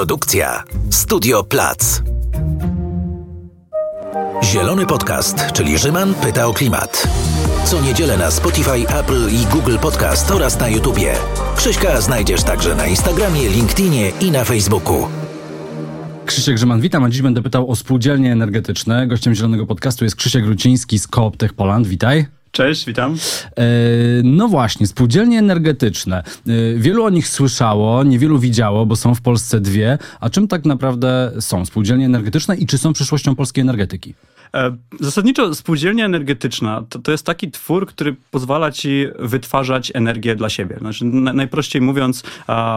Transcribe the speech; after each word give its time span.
Produkcja 0.00 0.64
Studio 0.90 1.44
Plac. 1.44 2.02
Zielony 4.44 4.86
Podcast, 4.86 5.52
czyli 5.52 5.78
Rzyman 5.78 6.14
pyta 6.14 6.46
o 6.46 6.52
klimat. 6.52 7.08
Co 7.64 7.80
niedzielę 7.80 8.18
na 8.18 8.30
Spotify, 8.30 8.88
Apple 8.88 9.30
i 9.30 9.46
Google 9.46 9.76
Podcast 9.78 10.30
oraz 10.30 10.60
na 10.60 10.68
YouTubie. 10.68 11.14
Krzyśka 11.56 12.00
znajdziesz 12.00 12.42
także 12.42 12.74
na 12.74 12.86
Instagramie, 12.86 13.48
LinkedInie 13.48 14.12
i 14.20 14.30
na 14.30 14.44
Facebooku. 14.44 15.08
Krzysiek 16.26 16.54
Grzyman, 16.54 16.80
witam, 16.80 17.04
a 17.04 17.10
dziś 17.10 17.22
będę 17.22 17.42
pytał 17.42 17.70
o 17.70 17.76
spółdzielnie 17.76 18.32
energetyczne. 18.32 19.06
Gościem 19.06 19.34
Zielonego 19.34 19.66
Podcastu 19.66 20.04
jest 20.04 20.16
Krzysiek 20.16 20.46
Ruciński 20.46 20.98
z 20.98 21.08
Coop 21.08 21.36
Tech 21.36 21.54
Poland. 21.54 21.86
Witaj. 21.86 22.39
Cześć, 22.52 22.86
witam. 22.86 23.16
E, 23.56 23.64
no 24.24 24.48
właśnie, 24.48 24.86
spółdzielnie 24.86 25.38
energetyczne. 25.38 26.18
E, 26.18 26.52
wielu 26.76 27.04
o 27.04 27.10
nich 27.10 27.28
słyszało, 27.28 28.04
niewielu 28.04 28.38
widziało, 28.38 28.86
bo 28.86 28.96
są 28.96 29.14
w 29.14 29.20
Polsce 29.20 29.60
dwie. 29.60 29.98
A 30.20 30.30
czym 30.30 30.48
tak 30.48 30.64
naprawdę 30.64 31.32
są 31.40 31.66
spółdzielnie 31.66 32.06
energetyczne 32.06 32.56
i 32.56 32.66
czy 32.66 32.78
są 32.78 32.92
przyszłością 32.92 33.34
polskiej 33.34 33.62
energetyki? 33.62 34.14
E, 34.54 34.76
zasadniczo 35.00 35.54
spółdzielnia 35.54 36.04
energetyczna 36.04 36.84
to, 36.88 36.98
to 36.98 37.12
jest 37.12 37.26
taki 37.26 37.50
twór, 37.50 37.86
który 37.86 38.16
pozwala 38.30 38.72
ci 38.72 39.06
wytwarzać 39.18 39.92
energię 39.94 40.36
dla 40.36 40.48
siebie. 40.48 40.76
Znaczy, 40.78 41.04
na, 41.04 41.32
najprościej 41.32 41.82
mówiąc, 41.82 42.22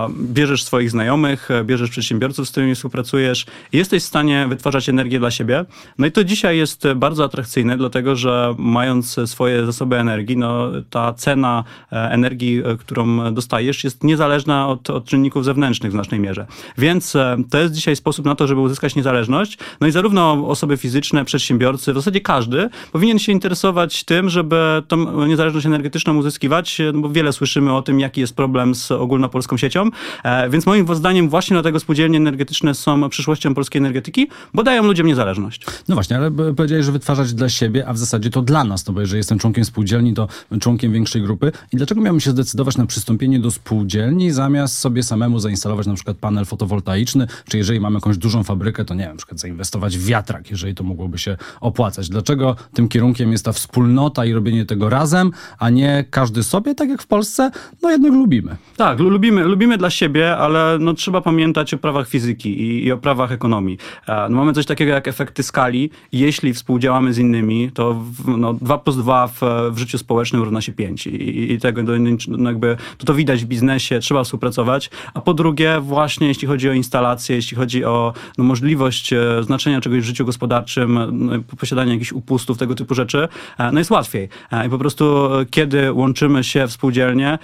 bierzesz 0.10 0.64
swoich 0.64 0.92
znajomych, 0.92 1.52
e, 1.52 1.64
bierzesz 1.64 1.90
przedsiębiorców, 1.90 2.48
z 2.48 2.52
którymi 2.52 2.76
współpracujesz 2.76 3.46
jesteś 3.74 4.04
w 4.04 4.06
stanie 4.06 4.48
wytwarzać 4.48 4.90
energię 4.90 5.20
dla 5.20 5.32
siebie. 5.32 5.66
No 5.98 6.08
i 6.08 6.12
to 6.12 6.24
dzisiaj 6.24 6.58
jest 6.58 6.88
bardzo 6.96 7.24
atrakcyjne, 7.24 7.78
dlatego 7.78 8.16
że 8.16 8.56
mając 8.58 9.20
swoje 9.26 9.66
zasoby 9.66 9.98
energii, 9.98 10.38
no, 10.38 10.72
ta 10.90 11.14
cena 11.14 11.64
e, 11.92 12.12
energii, 12.12 12.64
którą 12.80 13.34
dostajesz, 13.34 13.84
jest 13.84 14.04
niezależna 14.04 14.68
od, 14.68 14.90
od 14.90 15.06
czynników 15.06 15.46
zewnętrznych 15.46 15.92
w 15.92 15.94
znacznej 15.94 16.20
mierze. 16.20 16.46
Więc 16.78 17.18
to 17.50 17.58
jest 17.58 17.74
dzisiaj 17.74 17.96
sposób 17.96 18.26
na 18.26 18.36
to, 18.36 18.48
żeby 18.48 18.62
uzyskać 18.62 18.96
niezależność. 18.96 19.58
No 19.82 19.88
i 19.88 19.92
zarówno 19.92 20.48
osoby 20.48 20.78
fizyczne, 20.78 21.26
przedsiębiorcy, 21.26 21.63
przedsiębiorcy, 21.64 21.94
w 21.94 21.96
zasadzie 21.96 22.22
każdy, 22.22 22.70
powinien 22.92 23.20
się 23.20 23.32
interesować 23.32 24.04
tym, 24.04 24.30
żeby 24.30 24.84
tą 24.88 25.28
niezależność 25.28 25.66
energetyczną 25.66 26.18
uzyskiwać, 26.18 26.82
no 26.94 27.02
bo 27.02 27.10
wiele 27.10 27.34
słyszymy 27.34 27.74
o 27.74 27.82
tym, 27.82 28.00
jaki 28.00 28.22
jest 28.22 28.36
problem 28.36 28.76
z 28.76 28.92
ogólnopolską 28.92 29.58
siecią, 29.58 29.90
e, 30.24 30.50
więc 30.50 30.66
moim 30.66 30.96
zdaniem 30.96 31.30
właśnie 31.30 31.56
dlatego 31.56 31.80
spółdzielnie 31.80 32.18
energetyczne 32.18 32.74
są 32.74 33.10
przyszłością 33.10 33.54
polskiej 33.54 33.80
energetyki, 33.80 34.28
bo 34.54 34.64
dają 34.64 34.84
ludziom 34.84 35.08
niezależność. 35.08 35.66
No 35.88 35.96
właśnie, 35.96 36.18
ale 36.18 36.32
powiedziałeś, 36.32 36.86
że 36.86 36.92
wytwarzać 36.92 37.34
dla 37.34 37.50
siebie, 37.50 37.88
a 37.88 37.94
w 37.94 37.98
zasadzie 37.98 38.30
to 38.30 38.42
dla 38.42 38.64
nas, 38.64 38.88
no 38.88 38.94
bo 38.94 39.02
jeżeli 39.02 39.18
jestem 39.18 39.40
członkiem 39.40 39.66
spółdzielni, 39.66 40.14
to 40.14 40.28
członkiem 40.60 40.94
większej 40.94 41.22
grupy. 41.22 41.52
I 41.74 41.78
dlaczego 41.78 42.02
miałbym 42.02 42.20
się 42.20 42.32
zdecydować 42.32 42.78
na 42.78 42.86
przystąpienie 42.86 43.40
do 43.40 43.52
spółdzielni, 43.52 44.32
zamiast 44.32 44.80
sobie 44.80 45.04
samemu 45.04 45.40
zainstalować 45.40 45.88
na 45.88 45.94
przykład 45.94 46.18
panel 46.18 46.46
fotowoltaiczny, 46.46 47.28
czy 47.50 47.58
jeżeli 47.58 47.80
mam 47.80 47.94
jakąś 47.94 48.18
dużą 48.18 48.44
fabrykę, 48.44 48.86
to 48.86 48.94
nie 48.94 49.04
wiem, 49.04 49.12
na 49.12 49.18
przykład 49.18 49.40
zainwestować 49.40 49.98
w 49.98 50.06
wiatrak, 50.06 50.52
jeżeli 50.52 50.76
to 50.76 50.84
mogłoby 50.84 51.18
się 51.18 51.38
opłacać. 51.62 52.10
Dlaczego 52.10 52.56
tym 52.74 52.88
kierunkiem 52.88 53.32
jest 53.32 53.46
ta 53.46 53.52
wspólnota 53.52 54.26
i 54.26 54.34
robienie 54.34 54.66
tego 54.66 54.90
razem, 54.90 55.32
a 55.60 55.70
nie 55.70 56.06
każdy 56.10 56.44
sobie, 56.44 56.76
tak 56.76 56.90
jak 56.90 57.02
w 57.02 57.08
Polsce, 57.08 57.52
no 57.82 57.92
jednak 57.92 58.14
lubimy. 58.14 58.56
Tak, 58.78 59.00
lubimy, 59.00 59.44
lubimy 59.44 59.78
dla 59.78 59.90
siebie, 59.90 60.38
ale 60.38 60.78
no, 60.80 60.94
trzeba 60.94 61.22
pamiętać 61.22 61.74
o 61.74 61.78
prawach 61.78 62.08
fizyki 62.08 62.62
i, 62.62 62.86
i 62.86 62.92
o 62.92 62.98
prawach 62.98 63.32
ekonomii. 63.32 63.78
No, 64.08 64.30
mamy 64.30 64.54
coś 64.54 64.66
takiego 64.66 64.92
jak 64.92 65.08
efekty 65.08 65.44
skali. 65.44 65.90
Jeśli 66.12 66.54
współdziałamy 66.54 67.14
z 67.14 67.18
innymi, 67.18 67.72
to 67.74 67.94
w, 67.94 68.38
no, 68.38 68.54
2 68.54 68.78
plus 68.78 68.98
2 68.98 69.28
w, 69.28 69.42
w 69.72 69.78
życiu 69.78 69.98
społecznym 69.98 70.42
równa 70.42 70.62
się 70.62 70.72
5. 70.72 71.08
I, 71.08 71.54
i 71.54 71.60
tego 71.60 71.82
no, 72.28 72.50
jakby, 72.50 72.78
to, 72.98 73.06
to 73.06 73.14
widać 73.14 73.44
w 73.44 73.48
biznesie, 73.48 74.00
trzeba 74.00 74.24
współpracować. 74.24 74.90
A 75.14 75.22
po 75.22 75.34
drugie, 75.34 75.80
właśnie 75.82 76.28
jeśli 76.28 76.48
chodzi 76.48 76.70
o 76.70 76.74
instalacje, 76.74 77.36
jeśli 77.36 77.58
chodzi 77.58 77.86
o 77.86 78.14
no, 78.38 78.44
możliwość 78.44 79.14
e, 79.14 79.44
znaczenia 79.44 79.82
czegoś 79.82 80.00
w 80.00 80.06
życiu 80.06 80.26
gospodarczym, 80.26 81.43
posiadania 81.60 81.94
jakichś 81.94 82.12
upustów, 82.12 82.58
tego 82.58 82.76
typu 82.76 82.96
rzeczy, 82.96 83.28
e, 83.58 83.72
no 83.72 83.80
jest 83.80 83.92
łatwiej. 83.92 84.30
E, 84.52 84.68
I 84.68 84.70
po 84.70 84.78
prostu 84.78 85.36
e, 85.40 85.46
kiedy 85.46 85.94
łączymy 85.94 86.44
się 86.44 86.68
w 86.68 86.72
spółdzielnie, 86.72 87.40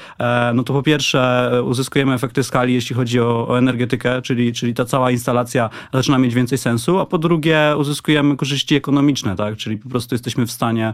no 0.53 0.63
to 0.63 0.73
po 0.73 0.83
pierwsze 0.83 1.51
uzyskujemy 1.65 2.13
efekty 2.13 2.43
skali, 2.43 2.73
jeśli 2.73 2.95
chodzi 2.95 3.19
o, 3.19 3.47
o 3.47 3.57
energetykę, 3.57 4.21
czyli, 4.21 4.53
czyli 4.53 4.73
ta 4.73 4.85
cała 4.85 5.11
instalacja 5.11 5.69
zaczyna 5.93 6.17
mieć 6.17 6.33
więcej 6.33 6.57
sensu, 6.57 6.99
a 6.99 7.05
po 7.05 7.17
drugie 7.17 7.73
uzyskujemy 7.77 8.37
korzyści 8.37 8.75
ekonomiczne, 8.75 9.35
tak? 9.35 9.57
Czyli 9.57 9.77
po 9.77 9.89
prostu 9.89 10.15
jesteśmy 10.15 10.45
w 10.45 10.51
stanie, 10.51 10.93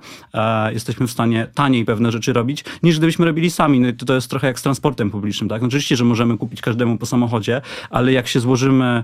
jesteśmy 0.72 1.08
w 1.08 1.12
stanie 1.12 1.48
taniej 1.54 1.86
pewne 1.86 2.12
rzeczy 2.12 2.34
robić, 2.34 2.64
niż 2.84 2.98
gdybyśmy 2.98 3.26
robili 3.26 3.52
sami. 3.52 3.80
No 3.80 3.88
to, 3.98 4.06
to 4.06 4.16
jest 4.16 4.30
trochę 4.30 4.48
jak 4.48 4.60
z 4.60 4.62
transportem 4.62 5.12
publicznym, 5.12 5.50
tak? 5.50 5.62
No 5.62 5.68
oczywiście, 5.68 5.96
że 5.96 6.06
możemy 6.06 6.38
kupić 6.38 6.62
każdemu 6.62 6.98
po 6.98 7.06
samochodzie, 7.06 7.62
ale 7.90 8.12
jak 8.12 8.28
się 8.28 8.40
złożymy 8.40 9.04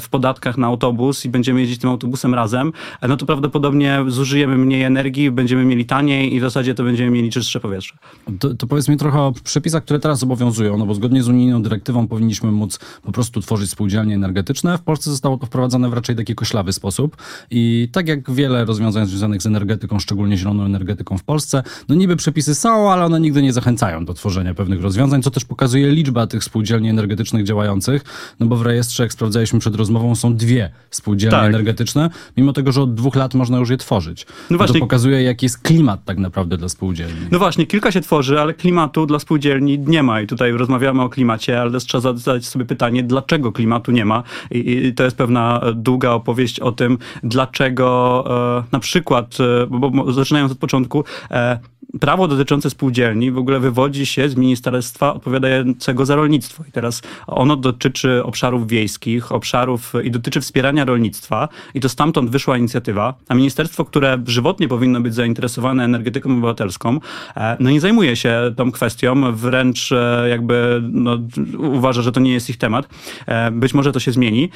w 0.00 0.08
podatkach 0.10 0.58
na 0.58 0.66
autobus 0.66 1.24
i 1.24 1.28
będziemy 1.28 1.60
jeździć 1.60 1.80
tym 1.80 1.90
autobusem 1.90 2.34
razem, 2.34 2.72
no 3.08 3.16
to 3.16 3.26
prawdopodobnie 3.26 3.39
prawdopodobnie 3.40 4.04
zużyjemy 4.08 4.58
mniej 4.58 4.82
energii, 4.82 5.30
będziemy 5.30 5.64
mieli 5.64 5.84
taniej 5.84 6.34
i 6.34 6.38
w 6.40 6.42
zasadzie 6.42 6.74
to 6.74 6.84
będziemy 6.84 7.10
mieli 7.10 7.30
czystsze 7.30 7.60
powietrze. 7.60 7.94
To, 8.38 8.54
to 8.54 8.66
powiedz 8.66 8.88
mi 8.88 8.96
trochę 8.96 9.20
o 9.20 9.32
przepisach, 9.44 9.84
które 9.84 9.98
teraz 9.98 10.22
obowiązują, 10.22 10.78
no 10.78 10.86
bo 10.86 10.94
zgodnie 10.94 11.22
z 11.22 11.28
unijną 11.28 11.62
dyrektywą 11.62 12.08
powinniśmy 12.08 12.52
móc 12.52 12.78
po 13.02 13.12
prostu 13.12 13.40
tworzyć 13.40 13.70
spółdzielnie 13.70 14.14
energetyczne. 14.14 14.78
W 14.78 14.82
Polsce 14.82 15.10
zostało 15.10 15.38
to 15.38 15.46
wprowadzone 15.46 15.90
w 15.90 15.92
raczej 15.92 16.16
taki 16.16 16.34
koślawy 16.34 16.72
sposób 16.72 17.16
i 17.50 17.88
tak 17.92 18.08
jak 18.08 18.30
wiele 18.30 18.64
rozwiązań 18.64 19.06
związanych 19.06 19.42
z 19.42 19.46
energetyką, 19.46 19.98
szczególnie 19.98 20.36
zieloną 20.36 20.64
energetyką 20.64 21.18
w 21.18 21.24
Polsce, 21.24 21.62
no 21.88 21.94
niby 21.94 22.16
przepisy 22.16 22.54
są, 22.54 22.92
ale 22.92 23.04
one 23.04 23.20
nigdy 23.20 23.42
nie 23.42 23.52
zachęcają 23.52 24.04
do 24.04 24.14
tworzenia 24.14 24.54
pewnych 24.54 24.82
rozwiązań, 24.82 25.22
co 25.22 25.30
też 25.30 25.44
pokazuje 25.44 25.90
liczba 25.90 26.26
tych 26.26 26.44
spółdzielni 26.44 26.88
energetycznych 26.88 27.44
działających, 27.44 28.04
no 28.40 28.46
bo 28.46 28.56
w 28.56 28.62
rejestrze, 28.62 29.02
jak 29.02 29.12
sprawdzaliśmy 29.12 29.58
przed 29.58 29.74
rozmową, 29.74 30.14
są 30.14 30.36
dwie 30.36 30.70
spółdzielnie 30.90 31.38
tak. 31.38 31.48
energetyczne, 31.48 32.10
mimo 32.36 32.52
tego, 32.52 32.72
że 32.72 32.82
od 32.82 32.94
dwóch 32.94 33.16
lat 33.16 33.29
można 33.34 33.58
już 33.58 33.70
je 33.70 33.76
tworzyć. 33.76 34.26
No 34.50 34.58
właśnie. 34.58 34.74
To 34.74 34.80
pokazuje, 34.80 35.22
jaki 35.22 35.46
jest 35.46 35.58
klimat 35.58 36.04
tak 36.04 36.18
naprawdę 36.18 36.56
dla 36.56 36.68
spółdzielni. 36.68 37.20
No 37.30 37.38
właśnie, 37.38 37.66
kilka 37.66 37.92
się 37.92 38.00
tworzy, 38.00 38.40
ale 38.40 38.54
klimatu 38.54 39.06
dla 39.06 39.18
spółdzielni 39.18 39.78
nie 39.78 40.02
ma. 40.02 40.20
I 40.20 40.26
tutaj 40.26 40.52
rozmawiamy 40.52 41.02
o 41.02 41.08
klimacie, 41.08 41.60
ale 41.60 41.70
też 41.70 41.84
trzeba 41.84 42.00
zadać 42.00 42.46
sobie 42.46 42.64
pytanie, 42.64 43.02
dlaczego 43.02 43.52
klimatu 43.52 43.92
nie 43.92 44.04
ma. 44.04 44.22
I, 44.50 44.86
i 44.86 44.94
to 44.94 45.04
jest 45.04 45.16
pewna 45.16 45.60
długa 45.74 46.10
opowieść 46.10 46.60
o 46.60 46.72
tym, 46.72 46.98
dlaczego 47.22 48.24
e, 48.60 48.64
na 48.72 48.78
przykład, 48.78 49.38
e, 49.40 49.66
bo, 49.66 49.90
bo 49.90 50.12
zaczynając 50.12 50.52
od 50.52 50.58
początku, 50.58 51.04
e, 51.30 51.58
prawo 52.00 52.28
dotyczące 52.28 52.70
spółdzielni 52.70 53.30
w 53.30 53.38
ogóle 53.38 53.60
wywodzi 53.60 54.06
się 54.06 54.28
z 54.28 54.36
Ministerstwa 54.36 55.14
odpowiadającego 55.14 56.06
za 56.06 56.16
rolnictwo. 56.16 56.64
I 56.68 56.72
teraz 56.72 57.02
ono 57.26 57.56
dotyczy 57.56 58.24
obszarów 58.24 58.68
wiejskich, 58.68 59.32
obszarów 59.32 59.92
i 60.04 60.10
dotyczy 60.10 60.40
wspierania 60.40 60.84
rolnictwa. 60.84 61.48
I 61.74 61.80
to 61.80 61.88
stamtąd 61.88 62.30
wyszła 62.30 62.58
inicjatywa. 62.58 63.09
A 63.28 63.34
ministerstwo, 63.34 63.84
które 63.84 64.22
żywotnie 64.26 64.68
powinno 64.68 65.00
być 65.00 65.14
zainteresowane 65.14 65.84
energetyką 65.84 66.32
obywatelską, 66.32 67.00
e, 67.36 67.56
no 67.60 67.70
nie 67.70 67.80
zajmuje 67.80 68.16
się 68.16 68.54
tą 68.56 68.72
kwestią, 68.72 69.32
wręcz 69.32 69.92
e, 69.92 70.26
jakby 70.28 70.82
no, 70.92 71.18
uważa, 71.58 72.02
że 72.02 72.12
to 72.12 72.20
nie 72.20 72.32
jest 72.32 72.50
ich 72.50 72.56
temat. 72.56 72.88
E, 73.26 73.50
być 73.50 73.74
może 73.74 73.92
to 73.92 74.00
się 74.00 74.12
zmieni. 74.12 74.50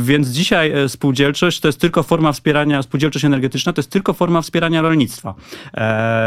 Więc 0.00 0.28
dzisiaj 0.28 0.72
spółdzielczość 0.88 1.60
to 1.60 1.68
jest 1.68 1.80
tylko 1.80 2.02
forma 2.02 2.32
wspierania, 2.32 2.82
spółdzielczość 2.82 3.24
energetyczna 3.24 3.72
to 3.72 3.80
jest 3.80 3.90
tylko 3.90 4.12
forma 4.12 4.42
wspierania 4.42 4.82
rolnictwa. 4.82 5.34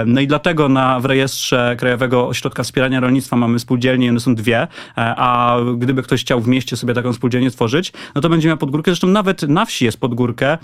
No 0.05 0.21
i 0.21 0.27
dlatego 0.27 0.69
na, 0.69 0.99
w 0.99 1.05
rejestrze 1.05 1.75
Krajowego 1.79 2.27
Ośrodka 2.27 2.63
Wspierania 2.63 2.99
Rolnictwa 2.99 3.35
mamy 3.35 3.59
spółdzielnie, 3.59 4.09
one 4.09 4.19
są 4.19 4.35
dwie, 4.35 4.67
a 4.95 5.57
gdyby 5.77 6.03
ktoś 6.03 6.21
chciał 6.21 6.41
w 6.41 6.47
mieście 6.47 6.77
sobie 6.77 6.93
taką 6.93 7.13
spółdzielnię 7.13 7.51
stworzyć, 7.51 7.93
no 8.15 8.21
to 8.21 8.29
będzie 8.29 8.47
miał 8.47 8.57
podgórkę. 8.57 8.91
Zresztą 8.91 9.07
nawet 9.07 9.41
na 9.41 9.65
wsi 9.65 9.85
jest 9.85 9.99
podgórkę, 9.99 10.57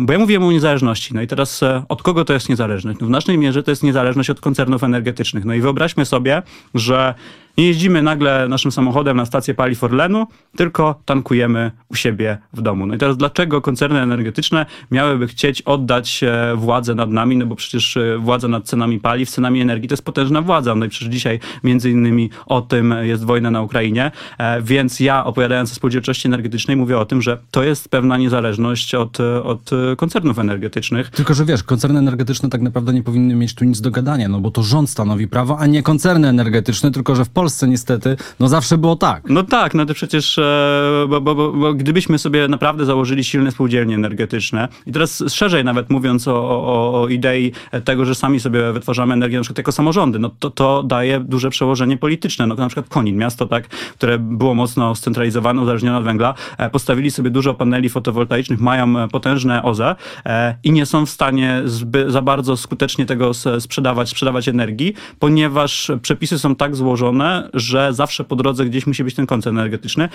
bo 0.00 0.12
ja 0.12 0.18
mówiłem 0.18 0.44
o 0.44 0.47
niezależności. 0.52 1.14
No 1.14 1.22
i 1.22 1.26
teraz 1.26 1.62
e, 1.62 1.82
od 1.88 2.02
kogo 2.02 2.24
to 2.24 2.32
jest 2.32 2.48
niezależność? 2.48 2.98
No 3.00 3.06
w 3.06 3.08
znacznej 3.08 3.38
mierze 3.38 3.62
to 3.62 3.70
jest 3.70 3.82
niezależność 3.82 4.30
od 4.30 4.40
koncernów 4.40 4.84
energetycznych. 4.84 5.44
No 5.44 5.54
i 5.54 5.60
wyobraźmy 5.60 6.04
sobie, 6.04 6.42
że 6.74 7.14
nie 7.58 7.66
jeździmy 7.66 8.02
nagle 8.02 8.48
naszym 8.48 8.72
samochodem 8.72 9.16
na 9.16 9.26
stację 9.26 9.54
paliw 9.54 9.84
Orlenu, 9.84 10.26
tylko 10.56 11.00
tankujemy 11.04 11.70
u 11.88 11.94
siebie 11.94 12.38
w 12.52 12.62
domu. 12.62 12.86
No 12.86 12.94
i 12.94 12.98
teraz 12.98 13.16
dlaczego 13.16 13.60
koncerny 13.60 14.00
energetyczne 14.00 14.66
miałyby 14.90 15.26
chcieć 15.26 15.62
oddać 15.62 16.24
władzę 16.56 16.94
nad 16.94 17.10
nami? 17.10 17.36
No 17.36 17.46
bo 17.46 17.56
przecież 17.56 17.96
e, 17.96 18.18
władza 18.18 18.48
nad 18.48 18.64
cenami 18.64 19.00
paliw, 19.00 19.30
cenami 19.30 19.60
energii 19.60 19.88
to 19.88 19.92
jest 19.92 20.04
potężna 20.04 20.42
władza. 20.42 20.74
No 20.74 20.86
i 20.86 20.88
przecież 20.88 21.08
dzisiaj 21.08 21.40
między 21.64 21.90
innymi 21.90 22.30
o 22.46 22.60
tym 22.60 22.94
jest 23.02 23.24
wojna 23.24 23.50
na 23.50 23.62
Ukrainie, 23.62 24.10
e, 24.38 24.62
więc 24.62 25.00
ja 25.00 25.24
opowiadając 25.24 25.72
o 25.72 25.74
spółdzielczości 25.74 26.28
energetycznej 26.28 26.76
mówię 26.76 26.98
o 26.98 27.04
tym, 27.04 27.22
że 27.22 27.38
to 27.50 27.62
jest 27.62 27.88
pewna 27.88 28.16
niezależność 28.16 28.94
od, 28.94 29.20
od 29.44 29.70
koncernów 29.96 30.38
energetycznych. 30.38 31.10
Tylko, 31.10 31.34
że 31.34 31.44
wiesz, 31.44 31.62
koncerny 31.62 31.98
energetyczne 31.98 32.48
tak 32.48 32.60
naprawdę 32.60 32.92
nie 32.92 33.02
powinny 33.02 33.34
mieć 33.34 33.54
tu 33.54 33.64
nic 33.64 33.80
do 33.80 33.90
gadania, 33.90 34.28
no 34.28 34.40
bo 34.40 34.50
to 34.50 34.62
rząd 34.62 34.90
stanowi 34.90 35.28
prawo, 35.28 35.58
a 35.58 35.66
nie 35.66 35.82
koncerny 35.82 36.28
energetyczne, 36.28 36.90
tylko 36.90 37.14
że 37.14 37.24
w 37.24 37.30
Polsce 37.30 37.47
Polsce 37.48 37.68
niestety, 37.68 38.16
no 38.40 38.48
zawsze 38.48 38.78
było 38.78 38.96
tak. 38.96 39.22
No 39.28 39.42
tak, 39.42 39.74
no 39.74 39.86
to 39.86 39.94
przecież, 39.94 40.38
e, 40.38 41.06
bo, 41.08 41.20
bo, 41.20 41.34
bo, 41.34 41.52
bo 41.52 41.74
gdybyśmy 41.74 42.18
sobie 42.18 42.48
naprawdę 42.48 42.84
założyli 42.84 43.24
silne 43.24 43.50
spółdzielnie 43.50 43.94
energetyczne 43.94 44.68
i 44.86 44.92
teraz 44.92 45.24
szerzej 45.28 45.64
nawet 45.64 45.90
mówiąc 45.90 46.28
o, 46.28 46.34
o, 46.34 47.02
o 47.02 47.08
idei 47.08 47.52
tego, 47.84 48.04
że 48.04 48.14
sami 48.14 48.40
sobie 48.40 48.72
wytwarzamy 48.72 49.14
energię 49.14 49.36
na 49.36 49.42
przykład 49.42 49.58
jako 49.58 49.72
samorządy, 49.72 50.18
no 50.18 50.30
to, 50.38 50.50
to 50.50 50.82
daje 50.82 51.20
duże 51.20 51.50
przełożenie 51.50 51.96
polityczne. 51.96 52.46
No 52.46 52.54
na 52.54 52.68
przykład 52.68 52.88
Konin, 52.88 53.16
miasto 53.16 53.46
tak, 53.46 53.68
które 53.68 54.18
było 54.18 54.54
mocno 54.54 54.94
scentralizowane, 54.94 55.62
uzależnione 55.62 55.98
od 55.98 56.04
węgla, 56.04 56.34
e, 56.58 56.70
postawili 56.70 57.10
sobie 57.10 57.30
dużo 57.30 57.54
paneli 57.54 57.88
fotowoltaicznych, 57.88 58.60
mają 58.60 58.98
e, 58.98 59.08
potężne 59.08 59.62
OZE 59.62 59.94
i 60.64 60.72
nie 60.72 60.86
są 60.86 61.06
w 61.06 61.10
stanie 61.10 61.62
zby, 61.64 62.10
za 62.10 62.22
bardzo 62.22 62.56
skutecznie 62.56 63.06
tego 63.06 63.32
sprzedawać, 63.60 64.08
sprzedawać 64.08 64.48
energii, 64.48 64.94
ponieważ 65.18 65.90
przepisy 66.02 66.38
są 66.38 66.54
tak 66.54 66.76
złożone, 66.76 67.27
że 67.54 67.92
zawsze 67.92 68.24
po 68.24 68.36
drodze 68.36 68.64
gdzieś 68.64 68.86
musi 68.86 69.04
być 69.04 69.14
ten 69.14 69.26
koncern 69.26 69.58
energetyczny. 69.58 70.08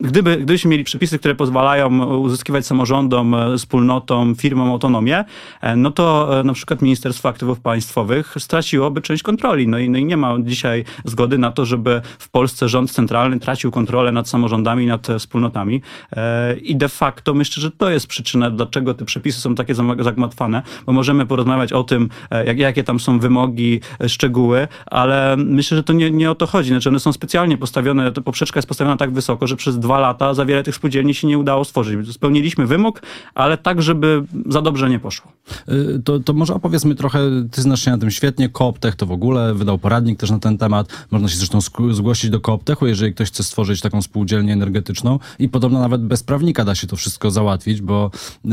Gdyby, 0.00 0.36
gdybyśmy 0.36 0.70
mieli 0.70 0.84
przepisy, 0.84 1.18
które 1.18 1.34
pozwalają 1.34 2.16
uzyskiwać 2.16 2.66
samorządom, 2.66 3.36
wspólnotom, 3.58 4.34
firmom 4.34 4.70
autonomię, 4.70 5.24
e, 5.60 5.76
no 5.76 5.90
to 5.90 6.40
e, 6.40 6.44
na 6.44 6.52
przykład 6.52 6.82
Ministerstwo 6.82 7.28
Aktywów 7.28 7.60
Państwowych 7.60 8.34
straciłoby 8.38 9.02
część 9.02 9.22
kontroli. 9.22 9.68
No 9.68 9.78
i, 9.78 9.90
no 9.90 9.98
i 9.98 10.04
nie 10.04 10.16
ma 10.16 10.34
dzisiaj 10.40 10.84
zgody 11.04 11.38
na 11.38 11.52
to, 11.52 11.66
żeby 11.66 12.02
w 12.18 12.28
Polsce 12.28 12.68
rząd 12.68 12.90
centralny 12.90 13.40
tracił 13.40 13.70
kontrolę 13.70 14.12
nad 14.12 14.28
samorządami, 14.28 14.86
nad 14.86 15.08
wspólnotami. 15.18 15.82
E, 16.12 16.56
I 16.56 16.76
de 16.76 16.88
facto 16.88 17.34
myślę, 17.34 17.60
że 17.60 17.70
to 17.70 17.90
jest 17.90 18.06
przyczyna, 18.06 18.50
dlaczego 18.50 18.94
te 18.94 19.04
przepisy 19.04 19.40
są 19.40 19.54
takie 19.54 19.74
zagmatwane, 19.98 20.62
bo 20.86 20.92
możemy 20.92 21.26
porozmawiać 21.26 21.72
o 21.72 21.84
tym, 21.84 22.08
jak, 22.46 22.58
jakie 22.58 22.84
tam 22.84 23.00
są 23.00 23.18
wymogi, 23.18 23.80
szczegóły, 24.06 24.68
ale 24.86 25.36
myślę, 25.36 25.76
że 25.76 25.82
to 25.82 25.89
nie, 25.92 26.10
nie 26.10 26.30
o 26.30 26.34
to 26.34 26.46
chodzi. 26.46 26.68
Znaczy 26.68 26.88
one 26.88 27.00
są 27.00 27.12
specjalnie 27.12 27.58
postawione, 27.58 28.12
ta 28.12 28.20
poprzeczka 28.20 28.58
jest 28.58 28.68
postawiona 28.68 28.96
tak 28.96 29.12
wysoko, 29.12 29.46
że 29.46 29.56
przez 29.56 29.78
dwa 29.78 29.98
lata 29.98 30.34
za 30.34 30.44
wiele 30.44 30.62
tych 30.62 30.74
spółdzielni 30.74 31.14
się 31.14 31.26
nie 31.26 31.38
udało 31.38 31.64
stworzyć. 31.64 32.12
Spełniliśmy 32.12 32.66
wymóg, 32.66 33.02
ale 33.34 33.58
tak, 33.58 33.82
żeby 33.82 34.24
za 34.46 34.62
dobrze 34.62 34.90
nie 34.90 34.98
poszło. 34.98 35.32
Y, 35.68 36.02
to, 36.04 36.20
to 36.20 36.32
może 36.32 36.54
opowiedzmy 36.54 36.94
trochę, 36.94 37.20
ty 37.50 37.62
znasz 37.62 37.84
się 37.84 37.90
na 37.90 37.98
tym 37.98 38.10
świetnie, 38.10 38.48
Kooptech 38.48 38.94
to 38.94 39.06
w 39.06 39.12
ogóle 39.12 39.54
wydał 39.54 39.78
poradnik 39.78 40.18
też 40.18 40.30
na 40.30 40.38
ten 40.38 40.58
temat. 40.58 41.06
Można 41.10 41.28
się 41.28 41.36
zresztą 41.36 41.58
zgłosić 41.90 42.30
do 42.30 42.40
Kooptechu, 42.40 42.86
jeżeli 42.86 43.14
ktoś 43.14 43.28
chce 43.28 43.42
stworzyć 43.42 43.80
taką 43.80 44.02
spółdzielnię 44.02 44.52
energetyczną 44.52 45.18
i 45.38 45.48
podobno 45.48 45.80
nawet 45.80 46.02
bez 46.02 46.22
prawnika 46.22 46.64
da 46.64 46.74
się 46.74 46.86
to 46.86 46.96
wszystko 46.96 47.30
załatwić, 47.30 47.80
bo, 47.80 48.10
y, 48.44 48.48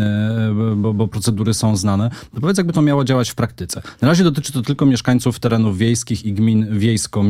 bo, 0.76 0.94
bo 0.94 1.08
procedury 1.08 1.54
są 1.54 1.78
znane. 1.78 2.10
To 2.36 2.42
powiedz, 2.42 2.58
jakby 2.58 2.74
to 2.74 2.82
miało 2.82 3.04
działać 3.04 3.30
w 3.30 3.36
praktyce. 3.36 3.82
Na 4.02 4.08
razie 4.08 4.24
dotyczy 4.24 4.54
to 4.54 4.62
tylko 4.62 4.86
mieszkańców 4.86 5.40
terenów 5.40 5.78
wiejskich 5.78 6.26
i 6.26 6.34
gmin 6.34 6.80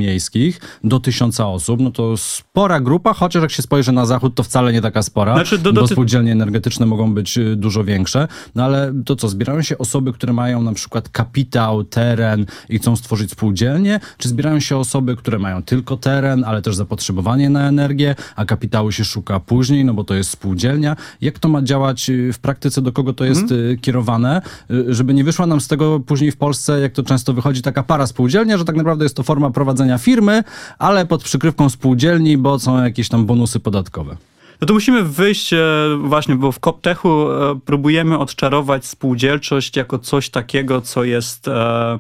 wiejsko-miejskich 0.02 0.60
do 0.84 1.00
tysiąca 1.00 1.48
osób. 1.48 1.80
No 1.80 1.92
to 1.92 2.18
spora 2.18 2.80
grupa, 2.80 3.14
chociaż 3.14 3.42
jak 3.42 3.52
się 3.52 3.62
spojrzy 3.62 3.92
na 3.92 4.06
zachód, 4.06 4.36
to 4.36 4.44
wcale 4.44 4.74
nie 4.74 4.82
taka 4.82 5.04
spora, 5.04 5.34
znaczy, 5.34 5.58
do, 5.58 5.74
do, 5.74 5.82
bo 5.82 5.88
spółdzielnie 5.88 6.32
energetyczne 6.32 6.86
mogą 6.86 7.14
być 7.14 7.38
y, 7.38 7.56
dużo 7.56 7.84
większe. 7.84 8.28
No 8.56 8.64
ale 8.64 8.94
to 9.06 9.16
co, 9.16 9.30
zbierają 9.30 9.62
się 9.62 9.78
osoby, 9.78 10.14
które 10.14 10.34
mają 10.34 10.62
na 10.62 10.74
przykład 10.74 11.10
kapitał, 11.10 11.84
teren 11.84 12.46
i 12.70 12.78
chcą 12.80 12.96
stworzyć 12.96 13.32
spółdzielnię, 13.32 14.00
czy 14.18 14.30
zbierają 14.30 14.60
się 14.60 14.78
osoby, 14.78 15.16
które 15.16 15.40
mają 15.40 15.64
tylko 15.64 15.98
teren, 15.98 16.44
ale 16.44 16.62
też 16.62 16.76
zapotrzebowanie 16.76 17.50
na 17.50 17.68
energię, 17.68 18.16
a 18.36 18.46
kapitału 18.46 18.92
się 18.92 19.06
szuka 19.06 19.40
później, 19.40 19.86
no 19.86 19.94
bo 19.94 20.04
to 20.04 20.14
jest 20.14 20.30
spółdzielnia. 20.30 20.96
Jak 21.22 21.40
to 21.40 21.50
ma 21.50 21.62
działać 21.62 22.10
y, 22.10 22.34
w 22.34 22.40
praktyce, 22.40 22.82
do 22.82 22.92
kogo 22.92 23.14
to 23.14 23.26
jest 23.26 23.50
hmm. 23.50 23.78
kierowane, 23.78 24.42
żeby 24.88 25.14
nie 25.14 25.24
wyszła 25.24 25.46
nam 25.46 25.62
z 25.62 25.68
tego 25.68 26.00
później 26.00 26.32
w 26.32 26.38
Polsce, 26.38 26.80
jak 26.80 26.94
to 26.94 27.04
często 27.04 27.34
wychodzi, 27.34 27.62
taka 27.62 27.84
para 27.84 28.08
spółdzielnia, 28.08 28.58
że 28.58 28.66
tak 28.66 28.76
naprawdę 28.76 29.06
jest 29.06 29.16
to 29.16 29.24
forma 29.24 29.52
prowadzenia 29.52 29.87
firmy, 29.98 30.44
ale 30.80 31.06
pod 31.06 31.24
przykrywką 31.24 31.70
spółdzielni, 31.70 32.38
bo 32.38 32.60
są 32.60 32.84
jakieś 32.84 33.10
tam 33.10 33.26
bonusy 33.26 33.60
podatkowe. 33.60 34.18
No 34.62 34.68
to 34.68 34.74
musimy 34.74 35.04
wyjść 35.04 35.54
e, 35.54 35.60
właśnie, 36.02 36.36
bo 36.36 36.52
w 36.52 36.60
Koptechu 36.60 37.32
e, 37.32 37.60
próbujemy 37.66 38.18
odczarować 38.20 38.86
spółdzielczość 38.86 39.76
jako 39.76 40.00
coś 40.00 40.30
takiego, 40.30 40.82
co 40.82 41.04
jest 41.04 41.48
e, 41.48 42.00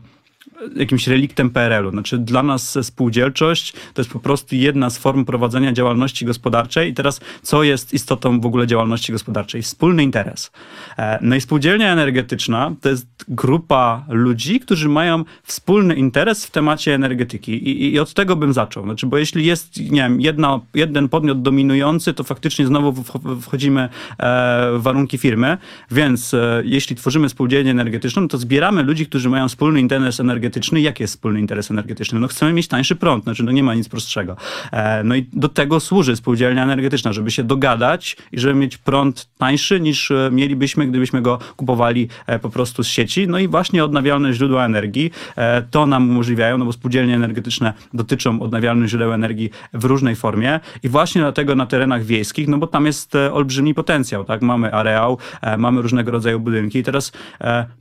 jakimś 0.75 1.07
reliktem 1.07 1.49
PRL-u. 1.49 1.91
Znaczy 1.91 2.17
dla 2.17 2.43
nas 2.43 2.77
spółdzielczość 2.81 3.73
to 3.93 4.01
jest 4.01 4.11
po 4.11 4.19
prostu 4.19 4.55
jedna 4.55 4.89
z 4.89 4.97
form 4.97 5.25
prowadzenia 5.25 5.73
działalności 5.73 6.25
gospodarczej 6.25 6.89
i 6.89 6.93
teraz 6.93 7.19
co 7.41 7.63
jest 7.63 7.93
istotą 7.93 8.39
w 8.39 8.45
ogóle 8.45 8.67
działalności 8.67 9.11
gospodarczej? 9.11 9.61
Wspólny 9.61 10.03
interes. 10.03 10.51
E, 10.97 11.19
no 11.21 11.35
i 11.35 11.41
spółdzielnia 11.41 11.91
energetyczna 11.91 12.71
to 12.81 12.89
jest 12.89 13.07
grupa 13.27 14.05
ludzi, 14.09 14.59
którzy 14.59 14.89
mają 14.89 15.23
wspólny 15.43 15.95
interes 15.95 16.45
w 16.45 16.51
temacie 16.51 16.95
energetyki 16.95 17.69
i, 17.69 17.93
i 17.93 17.99
od 17.99 18.13
tego 18.13 18.35
bym 18.35 18.53
zaczął. 18.53 18.83
Znaczy, 18.83 19.07
bo 19.07 19.17
jeśli 19.17 19.45
jest, 19.45 19.79
nie 19.79 20.01
wiem, 20.01 20.21
jedna, 20.21 20.59
jeden 20.73 21.09
podmiot 21.09 21.41
dominujący, 21.41 22.13
to 22.13 22.23
faktycznie 22.23 22.67
znowu 22.67 23.03
wchodzimy 23.41 23.81
e, 23.81 23.89
w 24.77 24.81
warunki 24.81 25.17
firmy, 25.17 25.57
więc 25.91 26.33
e, 26.33 26.61
jeśli 26.65 26.95
tworzymy 26.95 27.29
spółdzielnię 27.29 27.71
energetyczną, 27.71 28.27
to 28.27 28.37
zbieramy 28.37 28.83
ludzi, 28.83 29.05
którzy 29.05 29.29
mają 29.29 29.47
wspólny 29.47 29.79
interes 29.79 30.19
energetyczny 30.19 30.46
energetyczny. 30.47 30.81
Jaki 30.81 31.03
jest 31.03 31.13
wspólny 31.13 31.39
interes 31.39 31.71
energetyczny? 31.71 32.19
No 32.19 32.27
chcemy 32.27 32.53
mieć 32.53 32.67
tańszy 32.67 32.95
prąd, 32.95 33.23
znaczy 33.23 33.43
no 33.43 33.51
nie 33.51 33.63
ma 33.63 33.73
nic 33.73 33.89
prostszego. 33.89 34.35
E, 34.71 35.03
no 35.03 35.15
i 35.15 35.25
do 35.33 35.49
tego 35.49 35.79
służy 35.79 36.15
spółdzielnia 36.15 36.63
energetyczna, 36.63 37.13
żeby 37.13 37.31
się 37.31 37.43
dogadać 37.43 38.17
i 38.31 38.39
żeby 38.39 38.53
mieć 38.53 38.77
prąd 38.77 39.27
tańszy 39.37 39.79
niż 39.79 40.11
e, 40.11 40.29
mielibyśmy, 40.31 40.87
gdybyśmy 40.87 41.21
go 41.21 41.39
kupowali 41.55 42.07
e, 42.27 42.39
po 42.39 42.49
prostu 42.49 42.83
z 42.83 42.87
sieci. 42.87 43.27
No 43.27 43.39
i 43.39 43.47
właśnie 43.47 43.83
odnawialne 43.83 44.33
źródła 44.33 44.65
energii 44.65 45.11
to 45.71 45.85
nam 45.85 46.09
umożliwiają, 46.09 46.57
no 46.57 46.65
bo 46.65 46.73
spółdzielnie 46.73 47.15
energetyczne 47.15 47.73
dotyczą 47.93 48.41
odnawialnych 48.41 48.89
źródeł 48.89 49.13
energii 49.13 49.49
w 49.73 49.85
różnej 49.85 50.15
formie 50.15 50.59
i 50.83 50.89
właśnie 50.89 51.21
dlatego 51.21 51.55
na 51.55 51.65
terenach 51.65 52.03
wiejskich, 52.03 52.47
no 52.47 52.57
bo 52.57 52.67
tam 52.67 52.85
jest 52.85 53.15
olbrzymi 53.15 53.73
potencjał, 53.73 54.23
tak? 54.23 54.41
Mamy 54.41 54.73
areał, 54.73 55.17
mamy 55.57 55.81
różnego 55.81 56.11
rodzaju 56.11 56.39
budynki 56.39 56.79
i 56.79 56.83
teraz 56.83 57.11